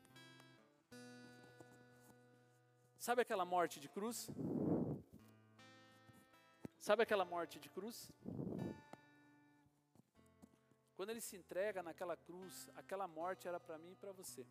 [2.97, 4.29] Sabe aquela morte de cruz?
[6.77, 8.11] Sabe aquela morte de cruz?
[10.99, 14.45] Quando ele se entrega naquela cruz, aquela morte era para mim e para você.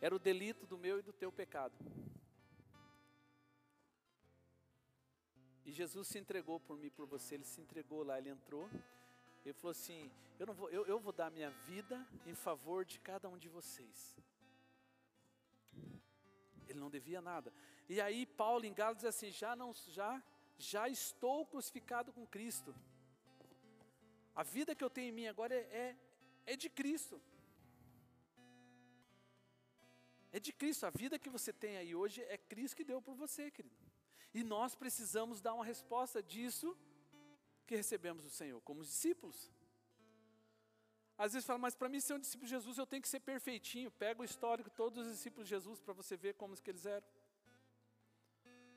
[0.00, 1.74] Era o delito do meu e do teu pecado.
[5.64, 7.34] E Jesus se entregou por mim por você.
[7.34, 8.70] Ele se entregou lá, ele entrou.
[9.44, 13.00] Ele falou assim: eu, não vou, eu, eu vou dar minha vida em favor de
[13.00, 14.16] cada um de vocês.
[16.68, 17.52] Ele não devia nada.
[17.88, 20.22] E aí Paulo em Gálatas diz assim: já não, já,
[20.56, 22.72] já estou crucificado com Cristo.
[24.34, 27.20] A vida que eu tenho em mim agora é, é, é de Cristo.
[30.32, 30.86] É de Cristo.
[30.86, 33.76] A vida que você tem aí hoje é Cristo que deu por você, querido.
[34.32, 36.76] E nós precisamos dar uma resposta disso
[37.66, 39.50] que recebemos do Senhor, como discípulos.
[41.18, 43.20] Às vezes fala, mas para mim ser um discípulo de Jesus eu tenho que ser
[43.20, 43.90] perfeitinho.
[43.90, 47.06] Pega o histórico todos os discípulos de Jesus para você ver como que eles eram.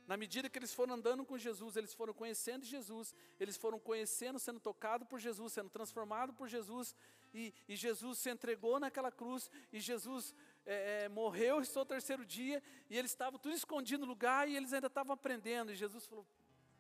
[0.06, 4.38] Na medida que eles foram andando com Jesus, eles foram conhecendo Jesus, eles foram conhecendo,
[4.38, 6.94] sendo tocados por Jesus, sendo transformados por Jesus,
[7.34, 10.36] e, e, Jesus se entregou naquela cruz, e Jesus
[10.66, 14.56] é, é, morreu, estou o terceiro dia, e eles estavam tudo escondido no lugar, e
[14.56, 16.28] eles ainda estavam aprendendo, e Jesus falou,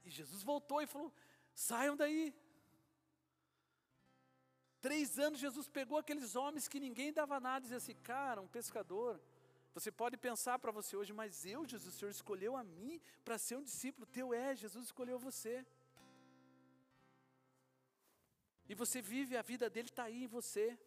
[0.03, 1.11] e Jesus voltou e falou,
[1.55, 2.35] saiam daí.
[4.81, 8.47] Três anos Jesus pegou aqueles homens que ninguém dava nada, e dizia assim, cara, um
[8.47, 9.19] pescador,
[9.73, 13.37] você pode pensar para você hoje, mas eu, Jesus, o Senhor escolheu a mim para
[13.37, 15.65] ser um discípulo teu, é, Jesus escolheu você.
[18.69, 20.77] E você vive, a vida dele está aí em você.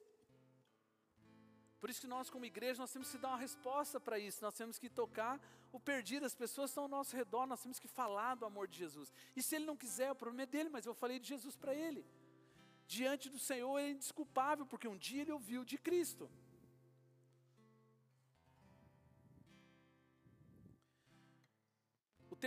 [1.81, 4.43] Por isso que nós, como igreja, nós temos que dar uma resposta para isso.
[4.43, 6.25] Nós temos que tocar o perdido.
[6.25, 7.47] As pessoas estão ao nosso redor.
[7.47, 9.13] Nós temos que falar do amor de Jesus.
[9.37, 10.71] E se ele não quiser, o problema é dele.
[10.71, 12.05] Mas eu falei de Jesus para ele.
[12.87, 16.31] Diante do Senhor, ele é indesculpável, porque um dia ele ouviu de Cristo.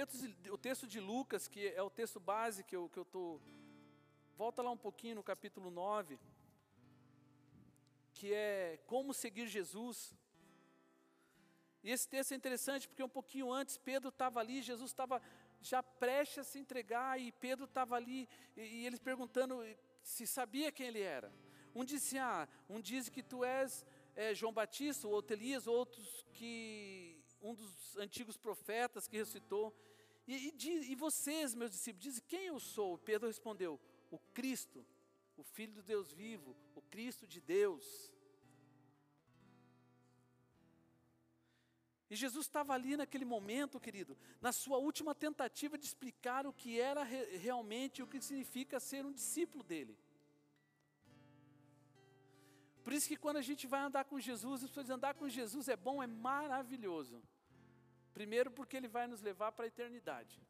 [0.06, 3.04] Texto, o texto de Lucas, que é o texto base que eu estou.
[3.04, 3.42] Que eu
[4.38, 6.18] volta lá um pouquinho no capítulo 9
[8.20, 10.14] que é como seguir Jesus.
[11.82, 15.22] E esse texto é interessante porque um pouquinho antes Pedro estava ali, Jesus estava
[15.62, 19.64] já prestes a se entregar e Pedro estava ali e, e eles perguntando
[20.04, 21.32] se sabia quem ele era.
[21.74, 26.26] Um disse, ah, um diz que tu és é, João Batista, ou outro Elias, outros
[26.34, 29.74] que um dos antigos profetas que ressuscitou.
[30.32, 32.98] E, e, e vocês, meus discípulos, dizem quem eu sou?
[32.98, 33.74] Pedro respondeu,
[34.12, 34.86] o Cristo
[35.40, 38.12] o Filho do Deus vivo, o Cristo de Deus.
[42.10, 46.80] E Jesus estava ali naquele momento, querido, na sua última tentativa de explicar o que
[46.80, 49.98] era re realmente, o que significa ser um discípulo dele.
[52.84, 55.70] Por isso que quando a gente vai andar com Jesus, as pessoas andar com Jesus
[55.70, 57.22] é bom, é maravilhoso.
[58.14, 60.42] Primeiro porque ele vai nos levar para a eternidade.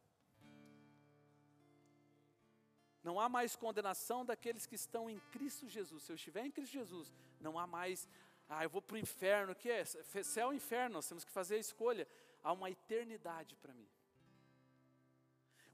[3.02, 6.02] Não há mais condenação daqueles que estão em Cristo Jesus.
[6.02, 8.08] Se eu estiver em Cristo Jesus, não há mais,
[8.48, 9.84] ah, eu vou para o inferno, que é?
[9.84, 12.06] Céu e inferno, nós temos que fazer a escolha.
[12.42, 13.88] Há uma eternidade para mim.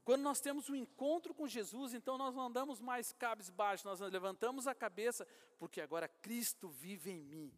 [0.05, 4.65] Quando nós temos um encontro com Jesus, então nós não andamos mais cabisbaixo, nós levantamos
[4.65, 5.27] a cabeça,
[5.59, 7.53] porque agora Cristo vive em mim.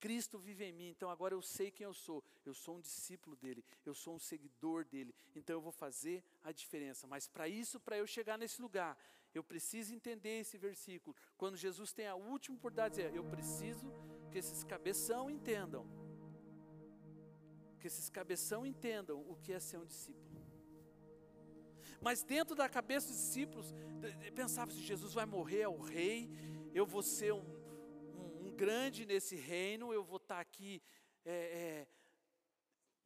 [0.00, 2.22] Cristo vive em mim, então agora eu sei quem eu sou.
[2.44, 5.14] Eu sou um discípulo dele, eu sou um seguidor dele.
[5.34, 7.06] Então eu vou fazer a diferença.
[7.06, 8.96] Mas para isso, para eu chegar nesse lugar,
[9.34, 11.14] eu preciso entender esse versículo.
[11.36, 13.92] Quando Jesus tem a última oportunidade de dizer, eu preciso
[14.30, 15.86] que esses cabeção entendam.
[17.80, 20.28] Que esses cabeção entendam o que é ser um discípulo.
[22.00, 23.74] Mas dentro da cabeça dos discípulos,
[24.34, 26.30] pensava se Jesus vai morrer, é o rei,
[26.72, 27.57] eu vou ser um
[28.58, 30.82] grande nesse reino, eu vou estar aqui,
[31.24, 31.88] é, é,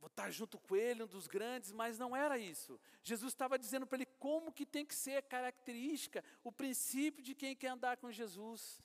[0.00, 2.80] vou estar junto com ele, um dos grandes, mas não era isso.
[3.02, 7.34] Jesus estava dizendo para ele como que tem que ser a característica, o princípio de
[7.34, 8.80] quem quer andar com Jesus.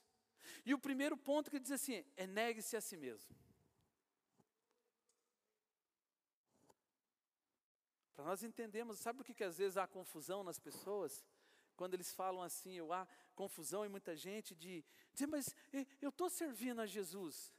[0.65, 3.35] E o primeiro ponto que ele diz assim, é negue-se a si mesmo.
[8.13, 11.23] Para nós entendermos, sabe por que, que às vezes há confusão nas pessoas?
[11.75, 13.07] Quando eles falam assim, eu há
[13.43, 15.55] confusão em muita gente de dizer, mas
[16.01, 17.53] eu estou servindo a Jesus.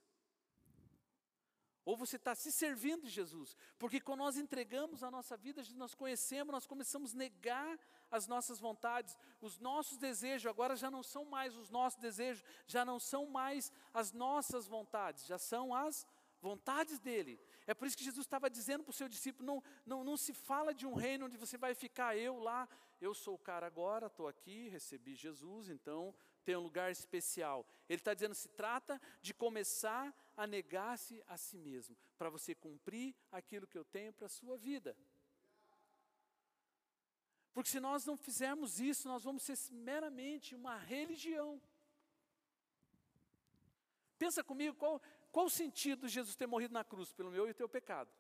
[1.88, 3.57] Ou você está se servindo de Jesus.
[3.79, 7.79] Porque quando nós entregamos a nossa vida, nós conhecemos, nós começamos a negar
[8.11, 12.85] as nossas vontades, os nossos desejos, agora já não são mais os nossos desejos, já
[12.85, 16.07] não são mais as nossas vontades, já são as
[16.40, 17.40] vontades dele.
[17.66, 20.33] É por isso que Jesus estava dizendo para o seu discípulo: não, não, não se
[20.33, 22.68] fala de um reino onde você vai ficar eu lá,
[23.01, 27.66] eu sou o cara agora, estou aqui, recebi Jesus, então tem um lugar especial.
[27.88, 33.14] Ele está dizendo: se trata de começar a negar-se a si mesmo, para você cumprir
[33.31, 34.96] aquilo que eu tenho para a sua vida.
[37.53, 41.61] Porque se nós não fizermos isso, nós vamos ser meramente uma religião.
[44.16, 47.55] Pensa comigo, qual, qual o sentido de Jesus ter morrido na cruz pelo meu e
[47.55, 48.11] teu pecado?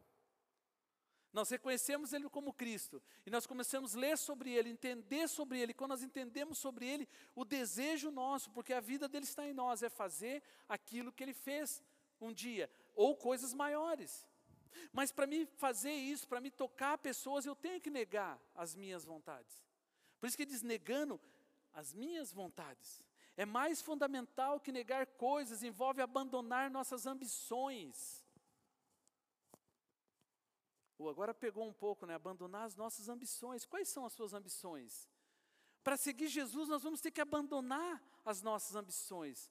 [1.32, 5.74] Nós reconhecemos Ele como Cristo e nós começamos a ler sobre Ele, entender sobre Ele.
[5.74, 9.82] Quando nós entendemos sobre Ele, o desejo nosso, porque a vida dele está em nós,
[9.82, 11.82] é fazer aquilo que Ele fez
[12.20, 14.26] um dia, ou coisas maiores.
[14.92, 19.04] Mas para mim fazer isso, para me tocar pessoas, eu tenho que negar as minhas
[19.04, 19.64] vontades.
[20.18, 21.20] Por isso que diz: negando
[21.72, 23.02] as minhas vontades.
[23.38, 28.26] É mais fundamental que negar coisas, envolve abandonar nossas ambições.
[30.98, 32.16] Ou agora pegou um pouco, né?
[32.16, 33.64] Abandonar as nossas ambições.
[33.64, 35.08] Quais são as suas ambições?
[35.84, 39.48] Para seguir Jesus, nós vamos ter que abandonar as nossas ambições.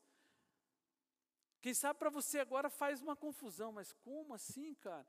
[1.62, 5.08] Quem sabe para você agora faz uma confusão, mas como assim, cara?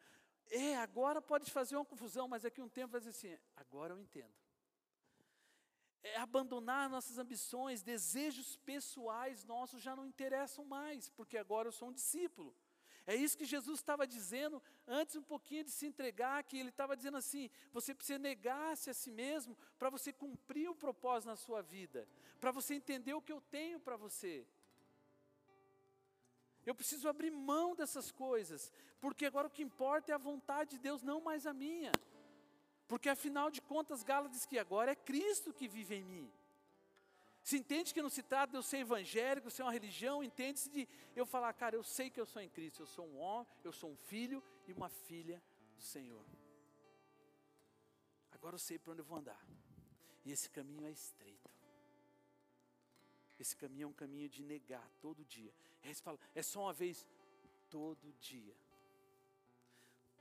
[0.50, 3.92] É, agora pode fazer uma confusão, mas daqui a um tempo vai dizer assim: agora
[3.92, 4.47] eu entendo
[6.02, 11.88] é abandonar nossas ambições, desejos pessoais nossos já não interessam mais, porque agora eu sou
[11.88, 12.54] um discípulo.
[13.06, 16.94] É isso que Jesus estava dizendo antes um pouquinho de se entregar, que ele estava
[16.94, 21.62] dizendo assim: você precisa negar-se a si mesmo para você cumprir o propósito na sua
[21.62, 22.06] vida,
[22.38, 24.46] para você entender o que eu tenho para você.
[26.66, 28.70] Eu preciso abrir mão dessas coisas,
[29.00, 31.92] porque agora o que importa é a vontade de Deus, não mais a minha.
[32.88, 36.32] Porque afinal de contas, Gálatas diz que agora é Cristo que vive em mim.
[37.42, 40.88] Se entende que não se trata de eu ser evangélico, ser uma religião, entende-se de
[41.14, 43.72] eu falar, cara, eu sei que eu sou em Cristo, eu sou um homem, eu
[43.72, 45.42] sou um filho e uma filha
[45.76, 46.24] do Senhor.
[48.32, 49.42] Agora eu sei para onde eu vou andar.
[50.24, 51.50] E esse caminho é estreito.
[53.38, 55.52] Esse caminho é um caminho de negar todo dia.
[55.82, 57.06] Aí você fala, é só uma vez,
[57.70, 58.56] todo dia.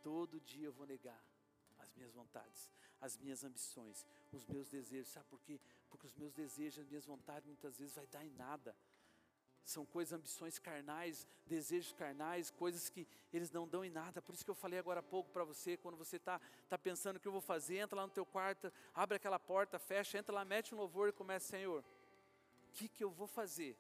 [0.04, 1.22] Todo dia eu vou negar
[1.78, 2.70] as minhas vontades,
[3.00, 5.12] as minhas ambições, os meus desejos.
[5.12, 5.60] Sabe por quê?
[5.90, 8.76] Porque os meus desejos, as minhas vontades muitas vezes vai dar em nada.
[9.64, 14.22] São coisas, ambições carnais, desejos carnais, coisas que eles não dão em nada.
[14.22, 17.18] Por isso que eu falei agora há pouco para você, quando você está tá pensando
[17.18, 20.34] o que eu vou fazer, entra lá no teu quarto, abre aquela porta, fecha, entra
[20.34, 23.78] lá, mete um louvor e começa, Senhor, o que, que eu vou fazer?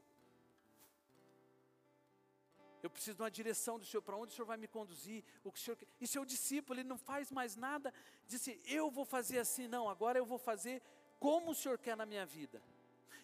[2.83, 5.51] Eu preciso de uma direção do Senhor, para onde o Senhor vai me conduzir, o
[5.51, 7.93] que o Senhor E seu discípulo, ele não faz mais nada,
[8.27, 10.81] disse, eu vou fazer assim, não, agora eu vou fazer
[11.19, 12.61] como o Senhor quer na minha vida.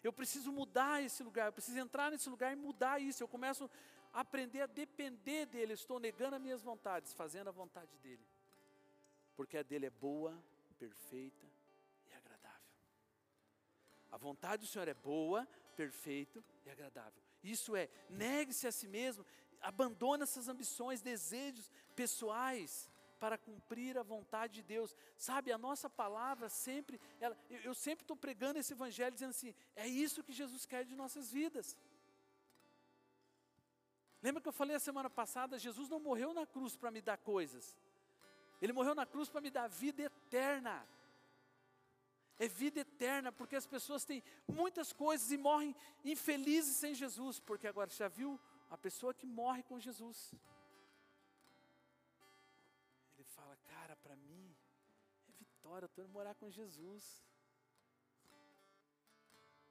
[0.04, 3.24] Eu preciso mudar esse lugar, eu preciso entrar nesse lugar e mudar isso.
[3.24, 3.70] Eu começo
[4.12, 5.72] a aprender a depender dele.
[5.72, 8.26] Eu estou negando as minhas vontades, fazendo a vontade dele.
[9.36, 10.38] Porque a dele é boa,
[10.78, 11.48] perfeita
[12.06, 12.68] e agradável.
[14.12, 15.48] A vontade do Senhor é boa,
[15.78, 17.24] perfeita e agradável.
[17.42, 19.26] Isso é, negue-se a si mesmo,
[19.64, 22.90] abandone essas ambições, desejos pessoais
[23.24, 24.94] para cumprir a vontade de Deus.
[25.16, 29.56] Sabe, a nossa palavra sempre, ela, eu, eu sempre estou pregando esse evangelho dizendo assim:
[29.76, 31.78] é isso que Jesus quer de nossas vidas.
[34.22, 35.58] Lembra que eu falei a semana passada?
[35.58, 37.78] Jesus não morreu na cruz para me dar coisas,
[38.62, 40.86] Ele morreu na cruz para me dar vida eterna.
[42.40, 47.68] É vida eterna, porque as pessoas têm muitas coisas e morrem infelizes sem Jesus, porque
[47.68, 48.40] agora já viu
[48.74, 50.20] a pessoa que morre com Jesus.
[53.70, 54.56] cara, para mim
[55.30, 57.24] é vitória, estou indo morar com Jesus.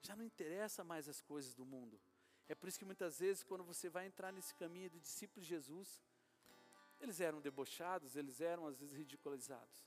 [0.02, 2.00] Já não interessa mais as coisas do mundo.
[2.48, 5.48] É por isso que muitas vezes, quando você vai entrar nesse caminho do discípulo de
[5.48, 5.88] Jesus,
[7.00, 9.78] eles eram debochados, eles eram às vezes ridicularizados.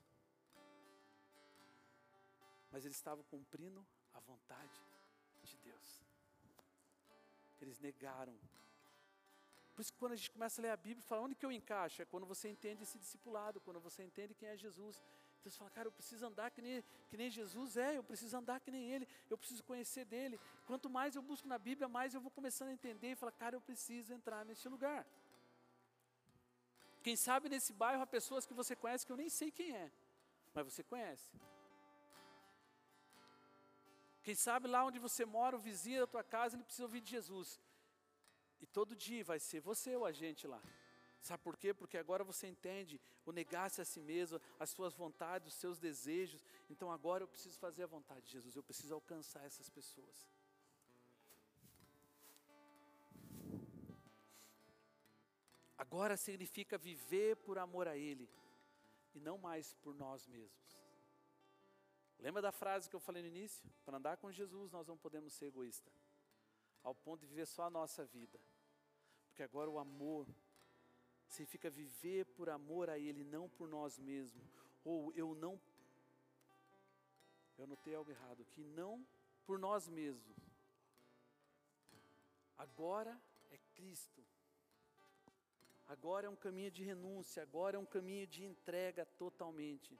[2.71, 4.77] Mas eles estavam cumprindo a vontade
[5.43, 6.01] de Deus.
[7.61, 8.37] Eles negaram
[9.75, 11.51] por isso que quando a gente começa a ler a Bíblia, fala onde que eu
[11.51, 12.01] encaixo?
[12.01, 15.01] É quando você entende esse discipulado, quando você entende quem é Jesus.
[15.39, 18.37] Então você fala, cara, eu preciso andar que nem, que nem Jesus é, eu preciso
[18.37, 20.39] andar que nem Ele, eu preciso conhecer dEle.
[20.65, 23.55] Quanto mais eu busco na Bíblia, mais eu vou começando a entender e falar, cara,
[23.57, 25.05] eu preciso entrar nesse lugar.
[27.03, 29.91] Quem sabe nesse bairro há pessoas que você conhece que eu nem sei quem é,
[30.53, 31.29] mas você conhece.
[34.23, 37.11] Quem sabe lá onde você mora, o vizinho da tua casa, ele precisa ouvir de
[37.11, 37.59] Jesus.
[38.65, 40.59] E todo dia vai ser você o agente lá.
[41.21, 41.71] Sabe por quê?
[41.71, 46.43] Porque agora você entende o negar-se a si mesmo, as suas vontades, os seus desejos.
[46.67, 50.27] Então agora eu preciso fazer a vontade de Jesus, eu preciso alcançar essas pessoas.
[55.77, 58.27] Agora significa viver por amor a Ele
[59.13, 60.67] e não mais por nós mesmos.
[62.17, 63.69] Lembra da frase que eu falei no início?
[63.85, 65.93] Para andar com Jesus nós não podemos ser egoístas
[66.85, 68.39] ao ponto de viver só a nossa vida.
[69.35, 70.25] Porque agora o amor
[71.27, 74.49] significa viver por amor a Ele, não por nós mesmos.
[74.81, 75.59] Ou eu não.
[77.57, 78.63] Eu notei algo errado aqui.
[78.63, 79.05] Não
[79.45, 80.37] por nós mesmos.
[82.57, 83.21] Agora
[83.51, 84.23] é Cristo.
[85.85, 89.99] Agora é um caminho de renúncia, agora é um caminho de entrega totalmente.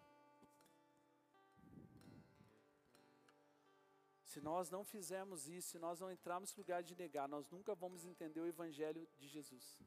[4.35, 7.73] Se nós não fizermos isso, se nós não entrarmos no lugar de negar, nós nunca
[7.73, 9.79] vamos entender o Evangelho de Jesus.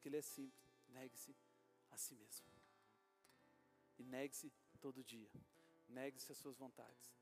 [0.00, 1.36] Que ele é simples, negue-se
[1.90, 2.46] a si mesmo.
[3.98, 4.50] E negue-se
[4.80, 5.30] todo dia.
[5.90, 7.12] Negue-se as suas vontades,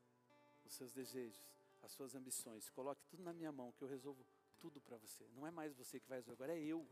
[0.63, 1.45] os seus desejos,
[1.83, 2.69] as suas ambições.
[2.69, 4.25] Coloque tudo na minha mão, que eu resolvo
[4.57, 5.27] tudo para você.
[5.35, 6.87] Não é mais você que vai resolver, agora é eu.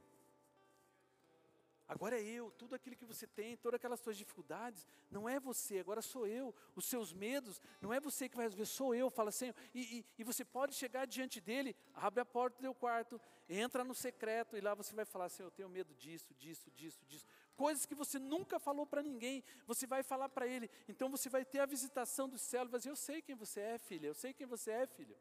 [1.87, 5.79] Agora é eu, tudo aquilo que você tem, todas aquelas suas dificuldades, não é você,
[5.79, 6.55] agora sou eu.
[6.75, 9.09] Os seus medos, não é você que vai resolver, sou eu.
[9.09, 12.73] Fala assim, e, e, e você pode chegar diante dele, abre a porta do teu
[12.73, 13.19] quarto,
[13.49, 17.03] entra no secreto, e lá você vai falar assim: Eu tenho medo disso, disso, disso,
[17.05, 17.27] disso.
[17.55, 20.69] Coisas que você nunca falou para ninguém, você vai falar para ele.
[20.87, 23.77] Então você vai ter a visitação do céu, vai dizer: Eu sei quem você é,
[23.77, 25.15] filha, eu sei quem você é, filho.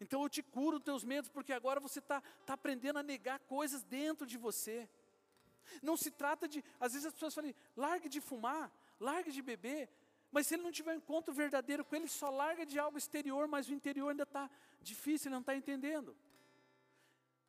[0.00, 3.40] Então eu te curo os teus medos, porque agora você está tá aprendendo a negar
[3.40, 4.88] coisas dentro de você.
[5.82, 9.88] Não se trata de, às vezes as pessoas falam, largue de fumar, largue de beber,
[10.30, 13.48] mas se ele não tiver um encontro verdadeiro com ele, só larga de algo exterior,
[13.48, 14.50] mas o interior ainda está
[14.80, 16.16] difícil, ele não está entendendo.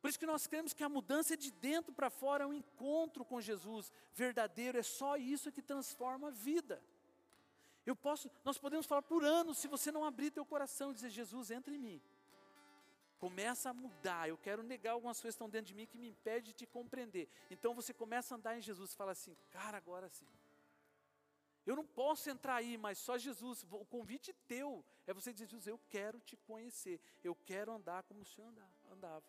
[0.00, 3.24] Por isso que nós cremos que a mudança de dentro para fora é um encontro
[3.24, 6.82] com Jesus verdadeiro, é só isso que transforma a vida.
[7.84, 11.10] Eu posso, nós podemos falar por anos se você não abrir teu coração e dizer
[11.10, 12.02] Jesus entra em mim.
[13.20, 14.28] Começa a mudar.
[14.30, 16.66] Eu quero negar algumas coisas que estão dentro de mim que me impede de te
[16.66, 17.28] compreender.
[17.50, 20.26] Então você começa a andar em Jesus e fala assim, cara, agora sim.
[21.66, 23.66] Eu não posso entrar aí, mas só Jesus.
[23.70, 26.98] O convite teu é você dizer, Jesus, eu quero te conhecer.
[27.22, 28.50] Eu quero andar como o Senhor
[28.90, 29.26] andava.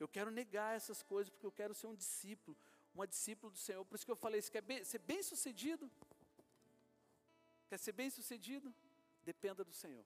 [0.00, 2.56] Eu quero negar essas coisas porque eu quero ser um discípulo,
[2.94, 3.84] uma discípula do Senhor.
[3.84, 5.90] Por isso que eu falei, você quer ser bem sucedido?
[7.68, 8.74] Quer ser bem sucedido?
[9.22, 10.04] Dependa do Senhor.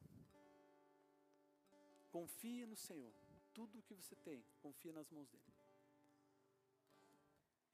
[2.10, 3.12] Confie no Senhor.
[3.52, 5.44] Tudo o que você tem, confia nas mãos dele.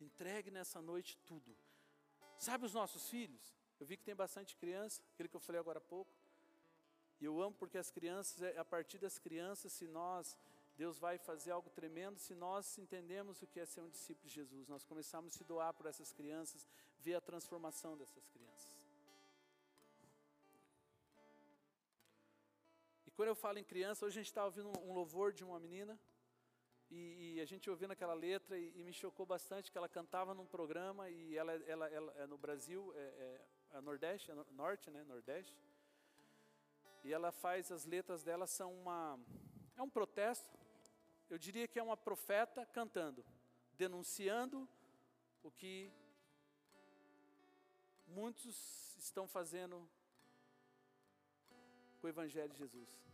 [0.00, 1.56] Entregue nessa noite tudo.
[2.38, 3.54] Sabe os nossos filhos?
[3.80, 6.10] Eu vi que tem bastante criança, aquele que eu falei agora há pouco.
[7.20, 10.36] E eu amo porque as crianças, é a partir das crianças, se nós,
[10.76, 14.34] Deus vai fazer algo tremendo, se nós entendemos o que é ser um discípulo de
[14.34, 16.66] Jesus, nós começamos a se doar por essas crianças,
[16.98, 18.75] ver a transformação dessas crianças.
[23.16, 25.98] Quando eu falo em criança, hoje a gente está ouvindo um louvor de uma menina,
[26.90, 30.34] e, e, a gente ouvindo aquela letra, e, e, me chocou bastante que ela cantava
[30.34, 34.44] num programa, e ela, ela, ela é no Brasil, é, é, é Nordeste, é no,
[34.52, 35.56] Norte, né, Nordeste,
[37.02, 39.18] e ela faz, as letras dela são uma,
[39.76, 40.58] é um protesto,
[41.30, 43.24] eu diria que é uma profeta cantando,
[43.78, 44.68] denunciando
[45.42, 45.90] o que
[48.06, 49.88] muitos estão fazendo
[51.98, 53.05] com o Evangelho de Jesus.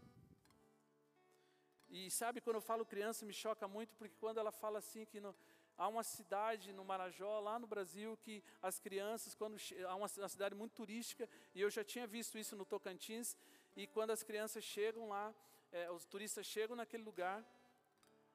[1.94, 5.20] E sabe, quando eu falo criança, me choca muito, porque quando ela fala assim que
[5.20, 5.36] no,
[5.76, 10.28] há uma cidade no Marajó, lá no Brasil, que as crianças, quando há uma, uma,
[10.30, 13.36] cidade muito turística, e eu já tinha visto isso no Tocantins,
[13.76, 15.34] e quando as crianças chegam lá,
[15.70, 17.44] é, os turistas chegam naquele lugar,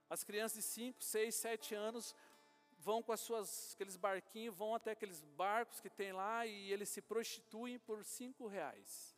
[0.08, 2.16] as crianças de 5, 6, 7 anos
[2.78, 6.90] vão com as suas, aqueles barquinhos, vão até aqueles barcos que tem lá e eles
[6.90, 9.17] se prostituem por 5 reais.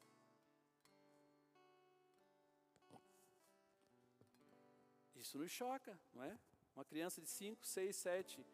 [5.30, 6.36] Isso nos choca, não é?
[6.76, 8.46] Uma criança de 5, 6, 7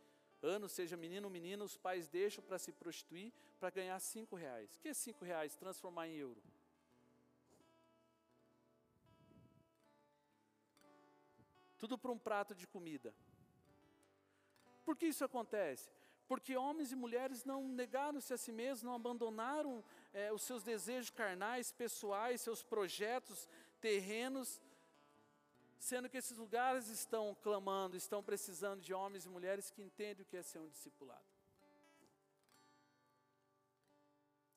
[0.41, 4.75] anos, seja menino ou menina, os pais deixam para se prostituir para ganhar 5 reais.
[4.75, 5.55] O que é 5 reais?
[5.55, 6.43] Transformar em euro.
[11.77, 13.15] Tudo para um prato de comida.
[14.83, 15.89] Por que isso acontece?
[16.27, 21.09] Porque homens e mulheres não negaram-se a si mesmos, não abandonaram é, os seus desejos
[21.09, 23.47] carnais, pessoais, seus projetos
[23.79, 24.59] terrenos,
[25.85, 30.25] sendo que esses lugares estão clamando, estão precisando de homens e mulheres que entendem o
[30.25, 31.29] que é ser um discipulado.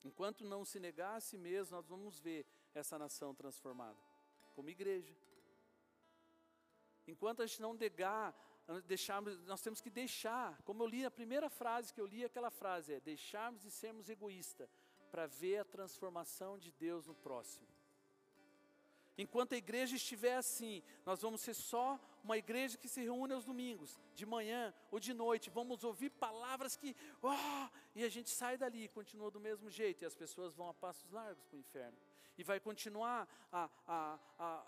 [0.03, 3.99] Enquanto não se negar a si mesmo, nós vamos ver essa nação transformada,
[4.55, 5.15] como igreja.
[7.05, 8.35] Enquanto a gente não negar,
[8.87, 12.49] deixarmos, nós temos que deixar, como eu li a primeira frase que eu li, aquela
[12.49, 14.67] frase é: deixarmos de sermos egoístas
[15.11, 17.68] para ver a transformação de Deus no próximo.
[19.21, 23.43] Enquanto a igreja estiver assim, nós vamos ser só uma igreja que se reúne aos
[23.43, 28.57] domingos, de manhã ou de noite, vamos ouvir palavras que, oh, e a gente sai
[28.57, 31.59] dali e continua do mesmo jeito, e as pessoas vão a passos largos para o
[31.59, 31.97] inferno.
[32.37, 34.63] E vai continuar a, a, a,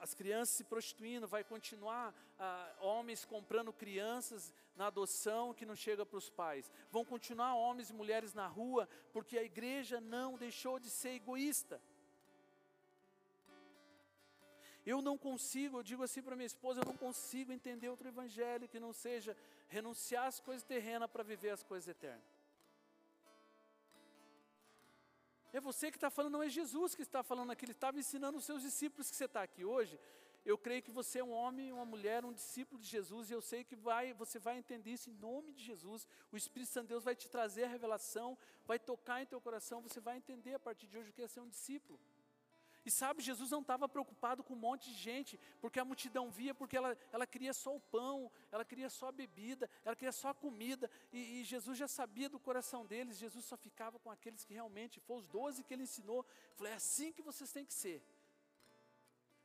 [0.00, 2.14] as crianças se prostituindo, vai continuar
[2.80, 6.70] homens comprando crianças na adoção que não chega para os pais.
[6.90, 11.80] Vão continuar homens e mulheres na rua, porque a igreja não deixou de ser egoísta.
[14.92, 18.70] Eu não consigo, eu digo assim para minha esposa, eu não consigo entender outro evangelho
[18.72, 19.36] que não seja
[19.76, 22.24] renunciar às coisas terrenas para viver as coisas eternas.
[25.52, 28.38] É você que está falando, não é Jesus que está falando aqui, ele estava ensinando
[28.38, 30.00] os seus discípulos que você está aqui hoje.
[30.42, 33.42] Eu creio que você é um homem, uma mulher, um discípulo de Jesus, e eu
[33.42, 36.06] sei que vai, você vai entender isso em nome de Jesus.
[36.32, 39.82] O Espírito Santo de Deus vai te trazer a revelação, vai tocar em teu coração,
[39.82, 42.00] você vai entender a partir de hoje o que é ser um discípulo.
[42.88, 46.54] E sabe, Jesus não estava preocupado com um monte de gente, porque a multidão via,
[46.54, 50.30] porque ela, ela queria só o pão, ela queria só a bebida, ela queria só
[50.30, 54.42] a comida, e, e Jesus já sabia do coração deles, Jesus só ficava com aqueles
[54.42, 56.24] que realmente, foram os doze que ele ensinou,
[56.54, 58.02] falou, é assim que vocês têm que ser.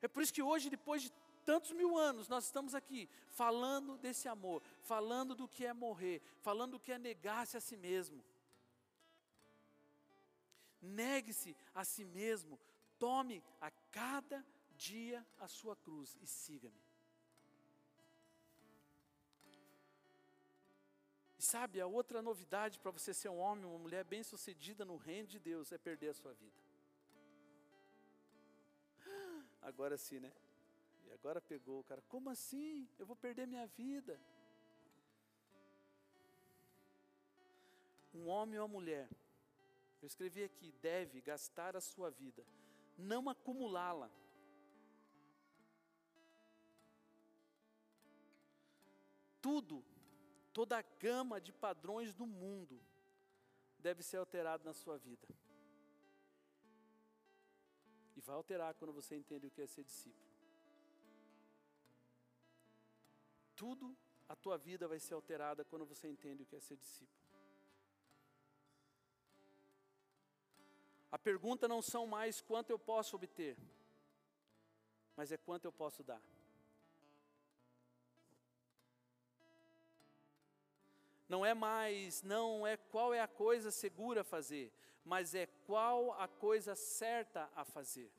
[0.02, 1.12] É por isso que hoje, depois de
[1.44, 6.72] tantos mil anos, nós estamos aqui falando desse amor, falando do que é morrer, falando
[6.72, 8.24] do que é negar-se a si mesmo.
[10.82, 12.58] Negue-se a si mesmo,
[13.04, 14.46] Tome a cada
[14.78, 16.82] dia a sua cruz e siga-me.
[21.38, 25.28] E sabe, a outra novidade para você ser um homem, uma mulher bem-sucedida no reino
[25.28, 26.62] de Deus é perder a sua vida.
[29.62, 30.32] Agora sim, né?
[31.06, 32.02] E agora pegou o cara.
[32.04, 32.88] Como assim?
[32.98, 34.18] Eu vou perder minha vida.
[38.14, 39.10] Um homem ou uma mulher
[40.02, 42.46] Eu escrevi aqui: deve gastar a sua vida,
[42.98, 44.12] não acumulá-la.
[49.42, 49.84] Tudo,
[50.54, 52.82] toda a gama de padrões do mundo
[53.78, 55.28] deve ser alterado na sua vida.
[58.16, 60.32] E vai alterar quando você entende o que é ser discípulo.
[63.56, 67.23] Tudo a tua vida vai ser alterada quando você entende o que é ser discípulo.
[71.14, 73.56] A pergunta não são mais quanto eu posso obter,
[75.16, 76.20] mas é quanto eu posso dar.
[81.30, 84.74] Não é mais, não é qual é a coisa segura a fazer,
[85.06, 88.12] mas é qual a coisa certa a fazer.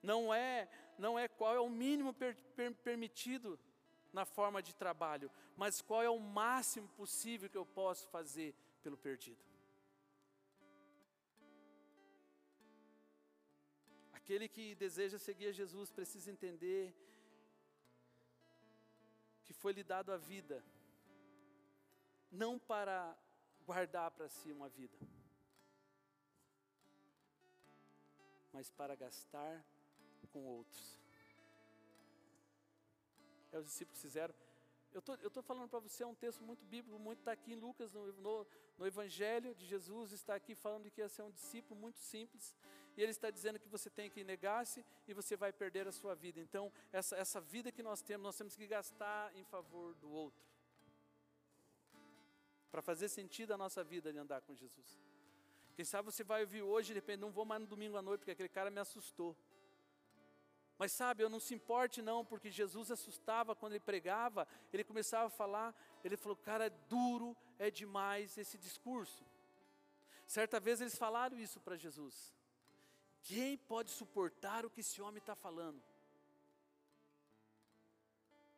[0.00, 3.58] Não é, não é qual é o mínimo per, per, permitido
[4.12, 8.96] na forma de trabalho, mas qual é o máximo possível que eu posso fazer pelo
[8.96, 9.53] perdido.
[14.24, 16.96] Aquele que deseja seguir a Jesus precisa entender
[19.44, 20.64] que foi lhe dado a vida,
[22.32, 23.14] não para
[23.66, 24.96] guardar para si uma vida,
[28.50, 29.62] mas para gastar
[30.32, 30.98] com outros.
[33.52, 34.34] É os discípulos fizeram.
[34.94, 37.92] Eu tô, estou falando para você um texto muito bíblico, muito está aqui em Lucas,
[37.92, 38.46] no, no,
[38.78, 42.54] no, Evangelho de Jesus, está aqui falando que ia ser um discípulo muito simples,
[42.96, 46.14] e ele está dizendo que você tem que negar-se e você vai perder a sua
[46.14, 46.40] vida.
[46.40, 50.46] Então, essa, essa vida que nós temos, nós temos que gastar em favor do outro,
[52.70, 55.00] para fazer sentido a nossa vida de andar com Jesus.
[55.74, 58.20] Quem sabe você vai ouvir hoje, de repente, não vou mais no domingo à noite,
[58.20, 59.36] porque aquele cara me assustou.
[60.84, 65.28] Mas sabe, eu não se importe não, porque Jesus assustava quando ele pregava, ele começava
[65.28, 65.74] a falar,
[66.04, 69.24] ele falou, cara, é duro, é demais esse discurso.
[70.26, 72.34] Certa vez eles falaram isso para Jesus.
[73.22, 75.82] Quem pode suportar o que esse homem está falando?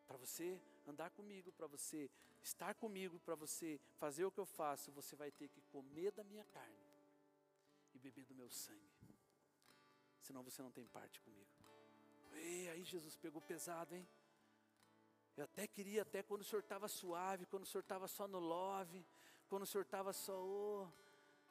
[0.08, 2.10] Para você andar comigo, para você
[2.42, 6.24] estar comigo, para você fazer o que eu faço, você vai ter que comer da
[6.24, 6.88] minha carne
[7.94, 8.90] e beber do meu sangue.
[10.22, 11.55] Senão você não tem parte comigo.
[12.36, 14.06] E aí Jesus pegou pesado, hein?
[15.36, 18.38] Eu até queria, até quando o senhor estava suave, quando o senhor estava só no
[18.38, 19.04] love,
[19.48, 20.88] quando o senhor estava só, oh,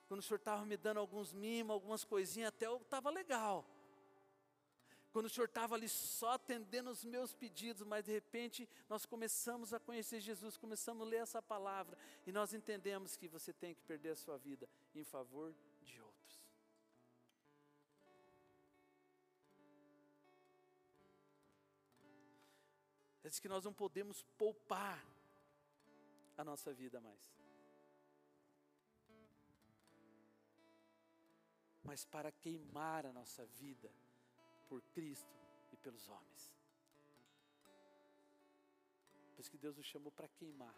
[0.07, 3.65] quando o senhor estava me dando alguns mimos, algumas coisinhas, até eu estava legal.
[5.11, 9.73] Quando o senhor estava ali só atendendo os meus pedidos, mas de repente nós começamos
[9.73, 13.81] a conhecer Jesus, começamos a ler essa palavra e nós entendemos que você tem que
[13.83, 15.55] perder a sua vida em favor
[23.26, 23.28] de outro.
[23.28, 25.03] Ele diz que nós não podemos poupar
[26.38, 27.36] a nossa vida mais.
[31.84, 33.91] Mas para queimar a nossa vida
[34.67, 35.34] por Cristo
[35.71, 36.53] e pelos homens.
[39.36, 40.76] Por isso que Deus nos chamou para queimar.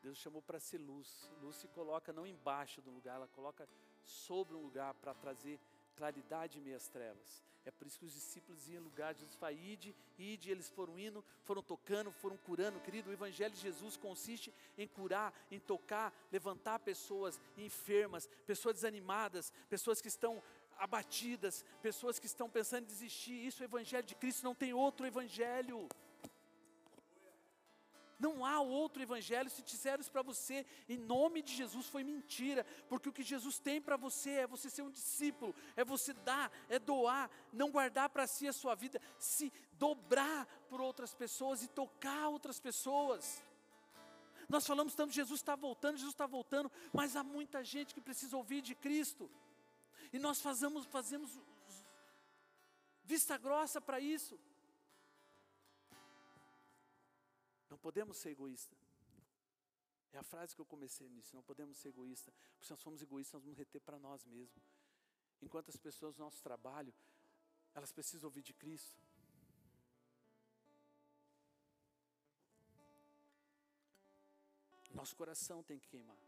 [0.00, 1.30] Deus nos chamou para ser luz.
[1.40, 3.68] Luz se coloca não embaixo do lugar, ela coloca
[4.02, 5.60] sobre um lugar para trazer
[5.96, 7.42] claridade em meias trevas.
[7.64, 10.98] É por isso que os discípulos iam em lugar, Jesus fala, ide, ide, eles foram
[10.98, 16.12] indo, foram tocando, foram curando, querido, o Evangelho de Jesus consiste em curar, em tocar,
[16.32, 20.42] levantar pessoas enfermas, pessoas desanimadas, pessoas que estão
[20.76, 24.72] abatidas, pessoas que estão pensando em desistir, isso é o Evangelho de Cristo, não tem
[24.72, 25.88] outro Evangelho.
[28.22, 29.50] Não há outro evangelho.
[29.50, 32.64] Se disseram isso para você, em nome de Jesus, foi mentira.
[32.88, 36.52] Porque o que Jesus tem para você é você ser um discípulo, é você dar,
[36.68, 41.68] é doar, não guardar para si a sua vida, se dobrar por outras pessoas e
[41.68, 43.42] tocar outras pessoas.
[44.48, 48.36] Nós falamos tanto, Jesus está voltando, Jesus está voltando, mas há muita gente que precisa
[48.36, 49.28] ouvir de Cristo.
[50.12, 51.40] E nós fazemos, fazemos
[53.02, 54.38] vista grossa para isso.
[57.72, 58.78] Não podemos ser egoístas.
[60.12, 61.34] É a frase que eu comecei nisso.
[61.34, 62.34] Não podemos ser egoístas.
[62.50, 64.62] Porque se nós formos egoístas, nós vamos reter para nós mesmos.
[65.40, 66.92] Enquanto as pessoas no nosso trabalho,
[67.74, 69.00] elas precisam ouvir de Cristo.
[74.90, 76.22] Nosso coração tem que queimar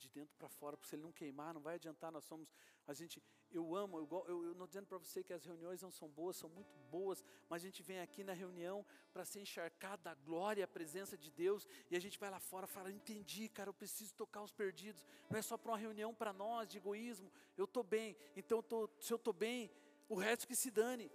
[0.00, 2.10] de dentro para fora, porque se ele não queimar, não vai adiantar.
[2.10, 2.48] Nós somos,
[2.86, 3.22] a gente,
[3.52, 6.36] eu amo, eu, eu, eu não dizendo para você que as reuniões não são boas,
[6.36, 10.64] são muito boas, mas a gente vem aqui na reunião para ser encharcado da glória
[10.64, 14.14] a presença de Deus, e a gente vai lá fora fala: entendi, cara, eu preciso
[14.14, 15.04] tocar os perdidos.
[15.28, 18.62] Não é só para uma reunião para nós de egoísmo, eu estou bem, então eu
[18.62, 19.70] tô, se eu estou bem,
[20.08, 21.10] o resto que se dane.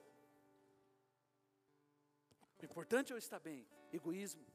[2.62, 4.46] O importante é eu estar bem, egoísmo.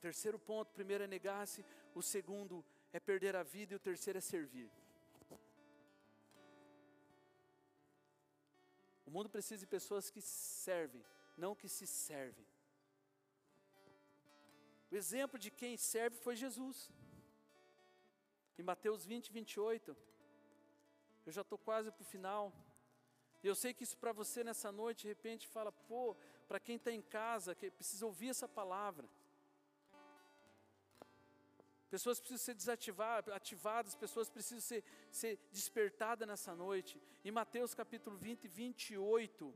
[0.00, 1.64] Terceiro ponto: primeiro é negar-se,
[1.94, 4.70] o segundo é perder a vida e o terceiro é servir.
[9.06, 11.02] O mundo precisa de pessoas que servem,
[11.36, 12.46] não que se servem.
[14.90, 16.90] O exemplo de quem serve foi Jesus.
[18.58, 19.96] Em Mateus 20, 28,
[21.26, 22.52] eu já estou quase para o final.
[23.42, 26.16] E eu sei que isso para você nessa noite, de repente, fala, pô,
[26.48, 29.08] para quem está em casa, que precisa ouvir essa palavra.
[31.90, 37.00] Pessoas precisam ser desativadas, ativadas, pessoas precisam ser, ser despertadas nessa noite.
[37.24, 39.54] Em Mateus capítulo 20, 28.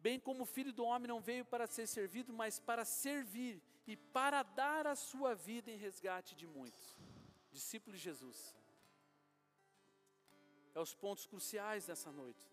[0.00, 3.96] Bem como o filho do homem não veio para ser servido, mas para servir e
[3.96, 6.96] para dar a sua vida em resgate de muitos.
[7.50, 8.56] Discípulo de Jesus.
[10.74, 12.50] É os pontos cruciais dessa noite.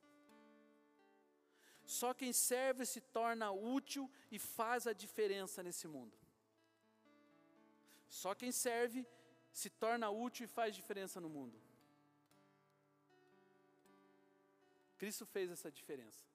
[1.86, 6.16] Só quem serve se torna útil e faz a diferença nesse mundo.
[8.10, 9.08] Só quem serve
[9.52, 11.60] se torna útil e faz diferença no mundo.
[14.98, 16.26] Cristo fez essa diferença.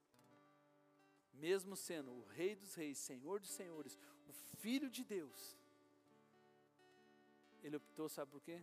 [1.32, 3.98] Mesmo sendo o Rei dos Reis, Senhor dos Senhores,
[4.28, 5.58] o Filho de Deus,
[7.62, 8.62] ele optou, sabe por quê?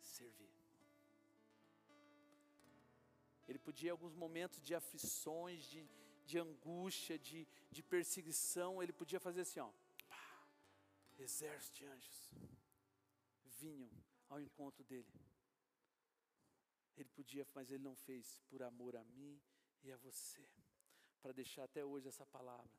[0.00, 0.50] Servir.
[3.48, 5.88] Ele podia, em alguns momentos de aflições, de,
[6.24, 9.70] de angústia, de, de perseguição, ele podia fazer assim, ó.
[11.20, 12.30] Pá, exército de anjos
[13.58, 13.90] vinham
[14.30, 15.12] ao encontro dele.
[16.96, 19.38] Ele podia, mas ele não fez por amor a mim
[19.82, 20.48] e a você.
[21.20, 22.72] Para deixar até hoje essa palavra.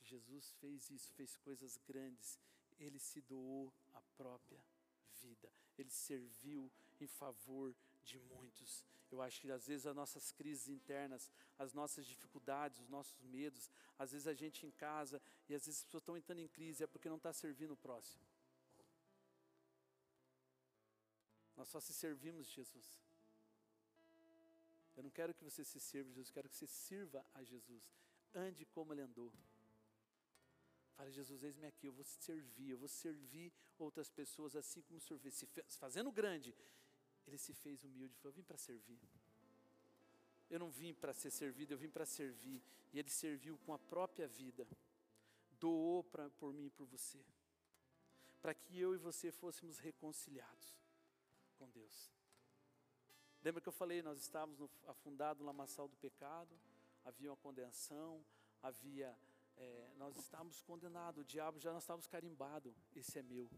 [0.00, 2.38] Jesus fez isso, fez coisas grandes.
[2.78, 4.64] Ele se doou a própria
[5.20, 5.52] vida.
[5.76, 6.70] Ele serviu
[7.00, 7.74] em favor
[8.04, 8.84] de muitos.
[9.10, 13.70] Eu acho que às vezes as nossas crises internas, as nossas dificuldades, os nossos medos,
[13.98, 16.84] às vezes a gente em casa e às vezes as pessoas estão entrando em crise
[16.84, 18.22] é porque não está servindo o próximo.
[21.56, 22.86] Nós só se servimos de Jesus.
[24.96, 27.94] Eu não quero que você se sirva de Jesus, quero que você sirva a Jesus.
[28.34, 29.32] Ande como ele andou.
[30.96, 35.00] Fale, Jesus, eis-me aqui, eu vou servir, eu vou servir outras pessoas assim como o
[35.00, 35.44] Senhor fez.
[35.76, 36.52] Fazendo grande,
[37.28, 38.98] ele se fez humilde, falou: Eu vim para servir.
[40.50, 42.62] Eu não vim para ser servido, eu vim para servir.
[42.92, 44.66] E ele serviu com a própria vida,
[45.60, 47.22] doou pra, por mim e por você,
[48.40, 50.74] para que eu e você fôssemos reconciliados
[51.58, 52.10] com Deus.
[53.42, 56.58] Lembra que eu falei, nós estávamos afundados no lamaçal do pecado,
[57.04, 58.24] havia uma condenação,
[58.62, 59.14] havia,
[59.56, 63.50] é, nós estávamos condenados, o diabo já nós estávamos carimbados, esse é meu.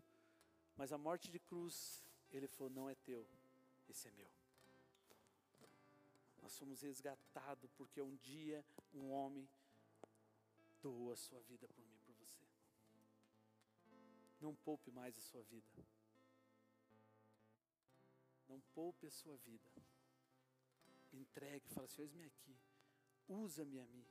[0.76, 3.26] Mas a morte de cruz, ele falou, não é teu,
[3.90, 4.30] esse é meu.
[6.42, 8.64] Nós somos resgatados porque um dia
[8.94, 9.48] um homem
[10.80, 12.44] doou a sua vida por mim, por você.
[14.40, 15.84] Não poupe mais a sua vida.
[18.48, 19.70] Não poupe a sua vida.
[21.12, 22.56] Entregue, fala assim, eis-me aqui.
[23.28, 24.06] Usa-me a mim.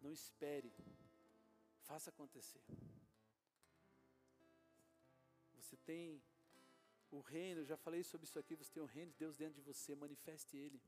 [0.00, 0.72] Não espere.
[1.82, 2.62] Faça acontecer.
[5.72, 6.22] Você tem
[7.10, 9.54] o reino, eu já falei sobre isso aqui, você tem o reino de Deus dentro
[9.54, 10.78] de você, manifeste ele.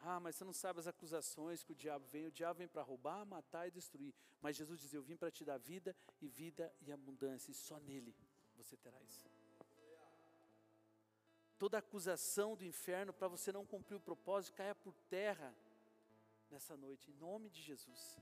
[0.00, 2.26] Ah, mas você não sabe as acusações que o diabo vem.
[2.26, 4.12] O diabo vem para roubar, matar e destruir.
[4.42, 7.78] Mas Jesus diz: Eu vim para te dar vida e vida e abundância, e só
[7.78, 8.12] nele
[8.56, 9.30] você terá isso.
[11.56, 15.54] Toda acusação do inferno para você não cumprir o propósito caia por terra
[16.50, 18.18] nessa noite, em nome de Jesus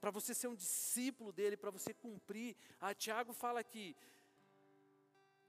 [0.00, 2.56] para você ser um discípulo dele, para você cumprir.
[2.80, 3.96] Ah, Tiago fala aqui: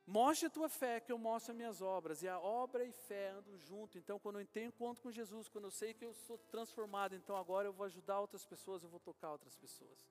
[0.05, 2.21] mostre a tua fé, que eu mostro as minhas obras.
[2.21, 3.97] E a obra e fé andam junto.
[3.97, 7.35] Então, quando eu tenho encontro com Jesus, quando eu sei que eu sou transformado, então
[7.35, 10.07] agora eu vou ajudar outras pessoas, eu vou tocar outras pessoas.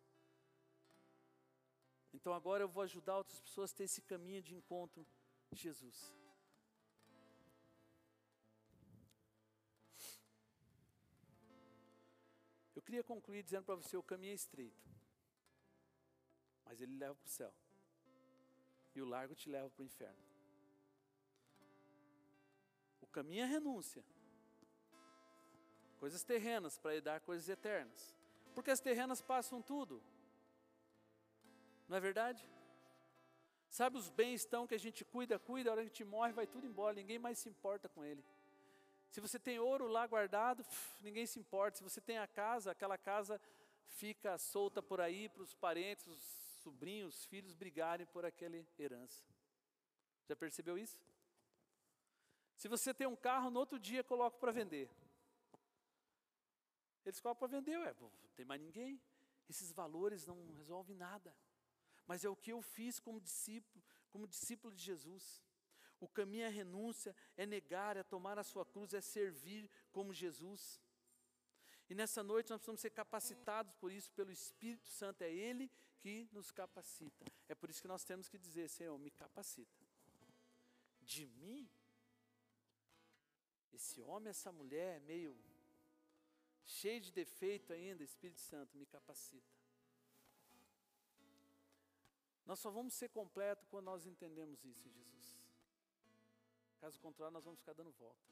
[2.14, 5.04] Então agora eu vou ajudar outras pessoas a ter esse caminho de encontro
[5.50, 6.12] de Jesus.
[12.94, 14.88] Queria concluir dizendo para você: o caminho é estreito,
[16.64, 17.52] mas ele leva para o céu,
[18.94, 20.22] e o largo te leva para o inferno.
[23.00, 24.04] O caminho é renúncia,
[25.98, 28.14] coisas terrenas para dar coisas eternas,
[28.54, 30.00] porque as terrenas passam tudo,
[31.88, 32.48] não é verdade?
[33.68, 36.32] Sabe os bens estão que a gente cuida, cuida, a hora que a gente morre
[36.32, 38.24] vai tudo embora, ninguém mais se importa com ele.
[39.14, 40.66] Se você tem ouro lá guardado,
[41.00, 41.78] ninguém se importa.
[41.78, 43.40] Se você tem a casa, aquela casa
[43.86, 46.20] fica solta por aí para os parentes, os
[46.64, 49.24] sobrinhos, os filhos brigarem por aquela herança.
[50.28, 50.98] Já percebeu isso?
[52.56, 54.90] Se você tem um carro, no outro dia coloca para vender.
[57.06, 59.00] Eles colocam para vender, ué, não tem mais ninguém.
[59.48, 61.32] Esses valores não resolvem nada.
[62.04, 65.40] Mas é o que eu fiz como discípulo, como discípulo de Jesus.
[66.00, 70.80] O caminho é renúncia, é negar, é tomar a sua cruz, é servir como Jesus.
[71.88, 76.28] E nessa noite nós precisamos ser capacitados por isso, pelo Espírito Santo, é Ele que
[76.32, 77.24] nos capacita.
[77.48, 79.84] É por isso que nós temos que dizer: Senhor, me capacita.
[81.00, 81.68] De mim?
[83.72, 85.36] Esse homem, essa mulher, meio
[86.64, 89.52] cheio de defeito ainda, Espírito Santo, me capacita.
[92.46, 95.23] Nós só vamos ser completos quando nós entendemos isso, Jesus.
[96.84, 98.30] Caso contrário, nós vamos ficar dando volta.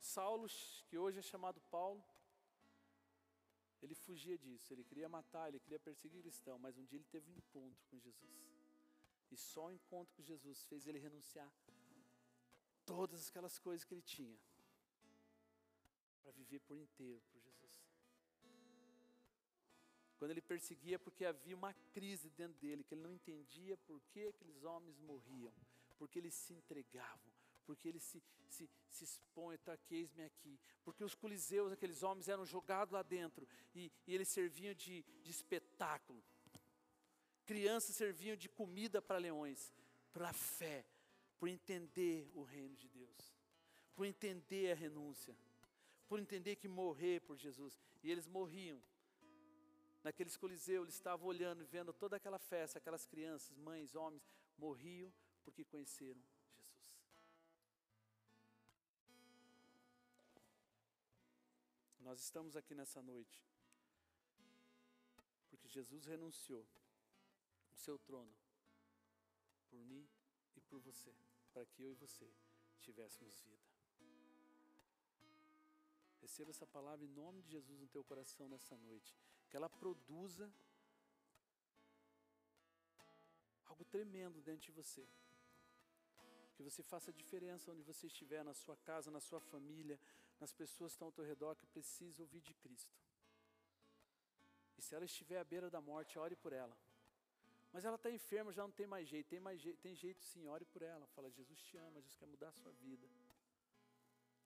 [0.00, 0.48] Saulo,
[0.88, 2.04] que hoje é chamado Paulo,
[3.80, 7.30] ele fugia disso, ele queria matar, ele queria perseguir cristão, mas um dia ele teve
[7.30, 8.42] um encontro com Jesus.
[9.30, 11.52] E só o encontro com Jesus fez ele renunciar
[12.84, 14.40] todas aquelas coisas que ele tinha
[16.20, 17.61] para viver por inteiro por Jesus.
[20.22, 24.28] Quando ele perseguia, porque havia uma crise dentro dele, que ele não entendia por que
[24.28, 25.52] aqueles homens morriam,
[25.98, 27.32] porque eles se entregavam,
[27.66, 32.92] porque eles se, se, se expõem, taqueis-me aqui, porque os coliseus, aqueles homens, eram jogados
[32.92, 36.22] lá dentro e, e eles serviam de, de espetáculo.
[37.44, 39.74] Crianças serviam de comida para leões,
[40.12, 40.86] pela fé,
[41.36, 43.34] por entender o reino de Deus,
[43.92, 45.36] por entender a renúncia,
[46.06, 47.76] por entender que morrer por Jesus.
[48.04, 48.80] E eles morriam
[50.02, 54.26] naqueles coliseus, eles estavam olhando e vendo toda aquela festa, aquelas crianças, mães, homens,
[54.58, 55.12] morriam
[55.44, 56.98] porque conheceram Jesus.
[62.00, 63.42] Nós estamos aqui nessa noite
[65.48, 66.66] porque Jesus renunciou
[67.70, 68.34] o seu trono
[69.68, 70.08] por mim
[70.56, 71.14] e por você,
[71.52, 72.28] para que eu e você
[72.80, 73.72] tivéssemos vida.
[76.20, 79.16] Receba essa palavra em nome de Jesus no teu coração nessa noite
[79.52, 80.50] que ela produza
[83.66, 85.06] algo tremendo dentro de você.
[86.54, 90.00] Que você faça diferença onde você estiver, na sua casa, na sua família,
[90.40, 92.96] nas pessoas que estão ao teu redor que precisam ouvir de Cristo.
[94.78, 96.74] E se ela estiver à beira da morte, ore por ela.
[97.74, 99.28] Mas ela está enferma, já não tem mais jeito.
[99.28, 101.06] Tem, mais jeito, tem jeito sim, ore por ela.
[101.08, 103.06] Fala, Jesus te ama, Jesus quer mudar a sua vida.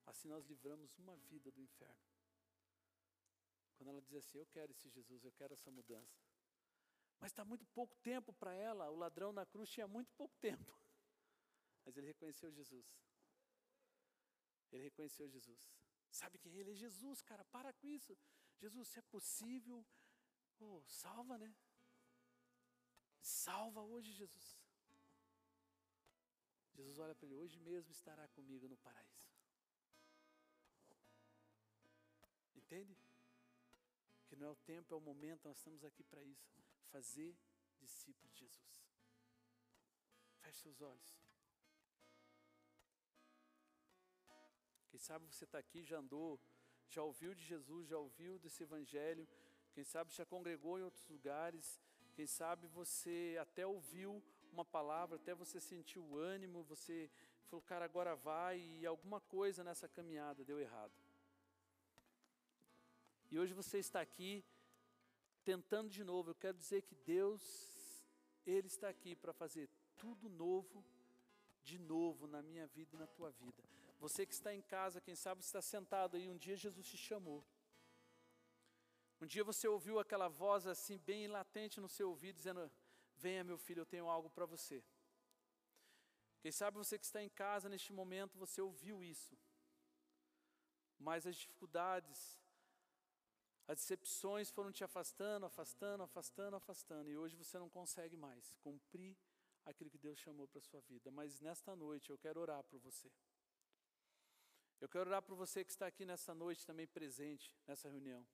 [0.05, 2.16] Assim nós livramos uma vida do inferno.
[3.77, 6.19] Quando ela diz assim: Eu quero esse Jesus, eu quero essa mudança.
[7.19, 8.89] Mas está muito pouco tempo para ela.
[8.89, 10.71] O ladrão na cruz tinha muito pouco tempo.
[11.85, 12.85] Mas ele reconheceu Jesus.
[14.71, 15.71] Ele reconheceu Jesus.
[16.11, 16.71] Sabe quem é ele?
[16.71, 17.43] É Jesus, cara.
[17.45, 18.17] Para com isso.
[18.57, 19.85] Jesus, se é possível,
[20.59, 21.55] oh, salva, né?
[23.21, 24.57] Salva hoje, Jesus.
[26.73, 29.27] Jesus olha para ele: Hoje mesmo estará comigo no paraíso.
[32.55, 32.97] Entende?
[34.27, 36.47] Que não é o tempo, é o momento, nós estamos aqui para isso.
[36.91, 37.35] Fazer
[37.79, 38.77] discípulo de Jesus.
[40.41, 41.17] Feche seus olhos.
[44.89, 46.39] Quem sabe você está aqui, já andou,
[46.89, 49.27] já ouviu de Jesus, já ouviu desse Evangelho.
[49.73, 51.79] Quem sabe já congregou em outros lugares.
[52.15, 57.11] Quem sabe você até ouviu uma palavra, até você sentiu o ânimo, você
[57.47, 60.91] falou, cara, agora vai, e alguma coisa nessa caminhada deu errado.
[63.29, 64.43] E hoje você está aqui
[65.43, 66.31] tentando de novo.
[66.31, 67.43] Eu quero dizer que Deus,
[68.45, 70.83] Ele está aqui para fazer tudo novo,
[71.61, 73.63] de novo na minha vida e na tua vida.
[73.99, 77.43] Você que está em casa, quem sabe está sentado aí, um dia Jesus te chamou.
[79.19, 82.71] Um dia você ouviu aquela voz assim, bem latente no seu ouvido, dizendo:
[83.15, 84.83] Venha, meu filho, eu tenho algo para você.
[86.39, 89.35] Quem sabe você que está em casa neste momento, você ouviu isso.
[90.99, 92.39] Mas as dificuldades,
[93.67, 99.17] as decepções foram te afastando, afastando, afastando, afastando, e hoje você não consegue mais cumprir
[99.65, 101.11] aquilo que Deus chamou para a sua vida.
[101.11, 103.11] Mas nesta noite eu quero orar por você.
[104.79, 108.25] Eu quero orar por você que está aqui nessa noite também presente nessa reunião.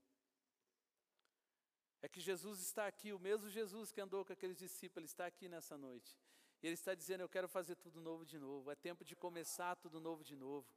[2.02, 5.48] É que Jesus está aqui, o mesmo Jesus que andou com aqueles discípulos, está aqui
[5.48, 6.16] nessa noite.
[6.62, 8.70] E Ele está dizendo: Eu quero fazer tudo novo de novo.
[8.70, 10.68] É tempo de começar tudo novo de novo.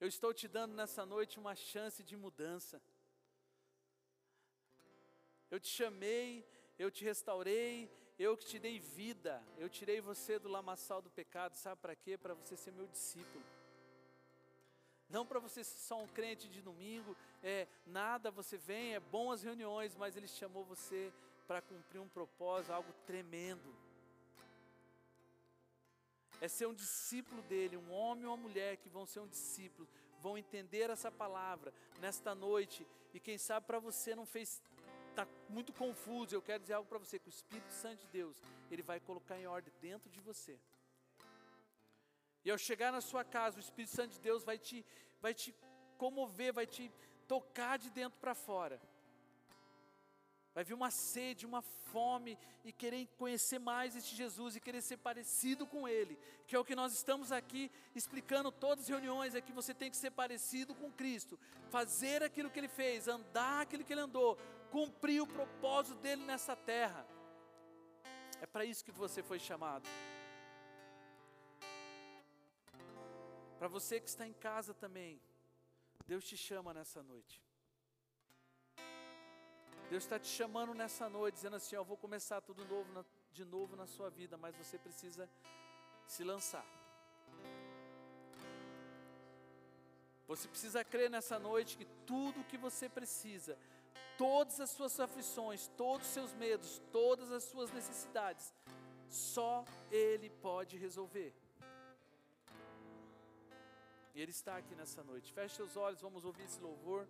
[0.00, 2.82] Eu estou te dando nessa noite uma chance de mudança.
[5.54, 6.44] Eu te chamei,
[6.76, 7.88] eu te restaurei,
[8.18, 12.18] eu que te dei vida, eu tirei você do lamaçal do pecado, sabe para quê?
[12.18, 13.44] Para você ser meu discípulo.
[15.08, 19.30] Não para você ser só um crente de domingo, é nada, você vem, é bom
[19.30, 21.12] as reuniões, mas ele chamou você
[21.46, 23.72] para cumprir um propósito, algo tremendo.
[26.40, 29.88] é ser um discípulo dele, um homem ou uma mulher que vão ser um discípulo,
[30.18, 32.84] vão entender essa palavra nesta noite.
[33.14, 34.60] E quem sabe para você não fez
[35.14, 38.36] está muito confuso, eu quero dizer algo para você, que o Espírito Santo de Deus,
[38.70, 40.58] ele vai colocar em ordem dentro de você.
[42.44, 44.84] E ao chegar na sua casa, o Espírito Santo de Deus vai te,
[45.20, 45.54] vai te
[45.96, 46.90] comover, vai te
[47.26, 48.80] tocar de dentro para fora.
[50.54, 54.98] Vai vir uma sede, uma fome e querer conhecer mais este Jesus e querer ser
[54.98, 59.40] parecido com Ele, que é o que nós estamos aqui explicando todas as reuniões, é
[59.40, 61.38] que você tem que ser parecido com Cristo,
[61.70, 64.38] fazer aquilo que Ele fez, andar aquilo que Ele andou,
[64.74, 67.06] cumprir o propósito dEle nessa terra.
[68.40, 69.88] É para isso que você foi chamado.
[73.56, 75.20] Para você que está em casa também,
[76.08, 77.40] Deus te chama nessa noite.
[79.88, 83.44] Deus está te chamando nessa noite, dizendo assim: Eu vou começar tudo novo na, de
[83.44, 85.30] novo na sua vida, mas você precisa
[86.08, 86.66] se lançar.
[90.26, 93.56] Você precisa crer nessa noite que tudo o que você precisa,
[94.16, 98.52] todas as suas aflições, todos os seus medos, todas as suas necessidades,
[99.08, 101.32] só Ele pode resolver.
[104.14, 105.32] E Ele está aqui nessa noite.
[105.32, 107.06] Feche seus olhos, vamos ouvir esse louvor.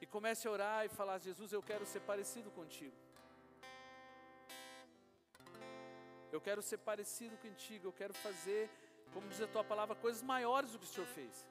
[0.00, 2.96] E comece a orar e falar: Jesus, eu quero ser parecido contigo.
[6.30, 7.86] Eu quero ser parecido contigo.
[7.88, 8.68] Eu quero fazer,
[9.14, 11.46] como diz a tua palavra, coisas maiores do que o Senhor fez.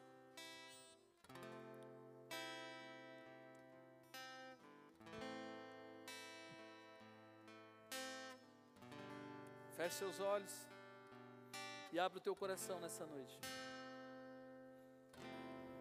[9.83, 10.65] Feche seus olhos
[11.91, 13.37] e abre o teu coração nessa noite.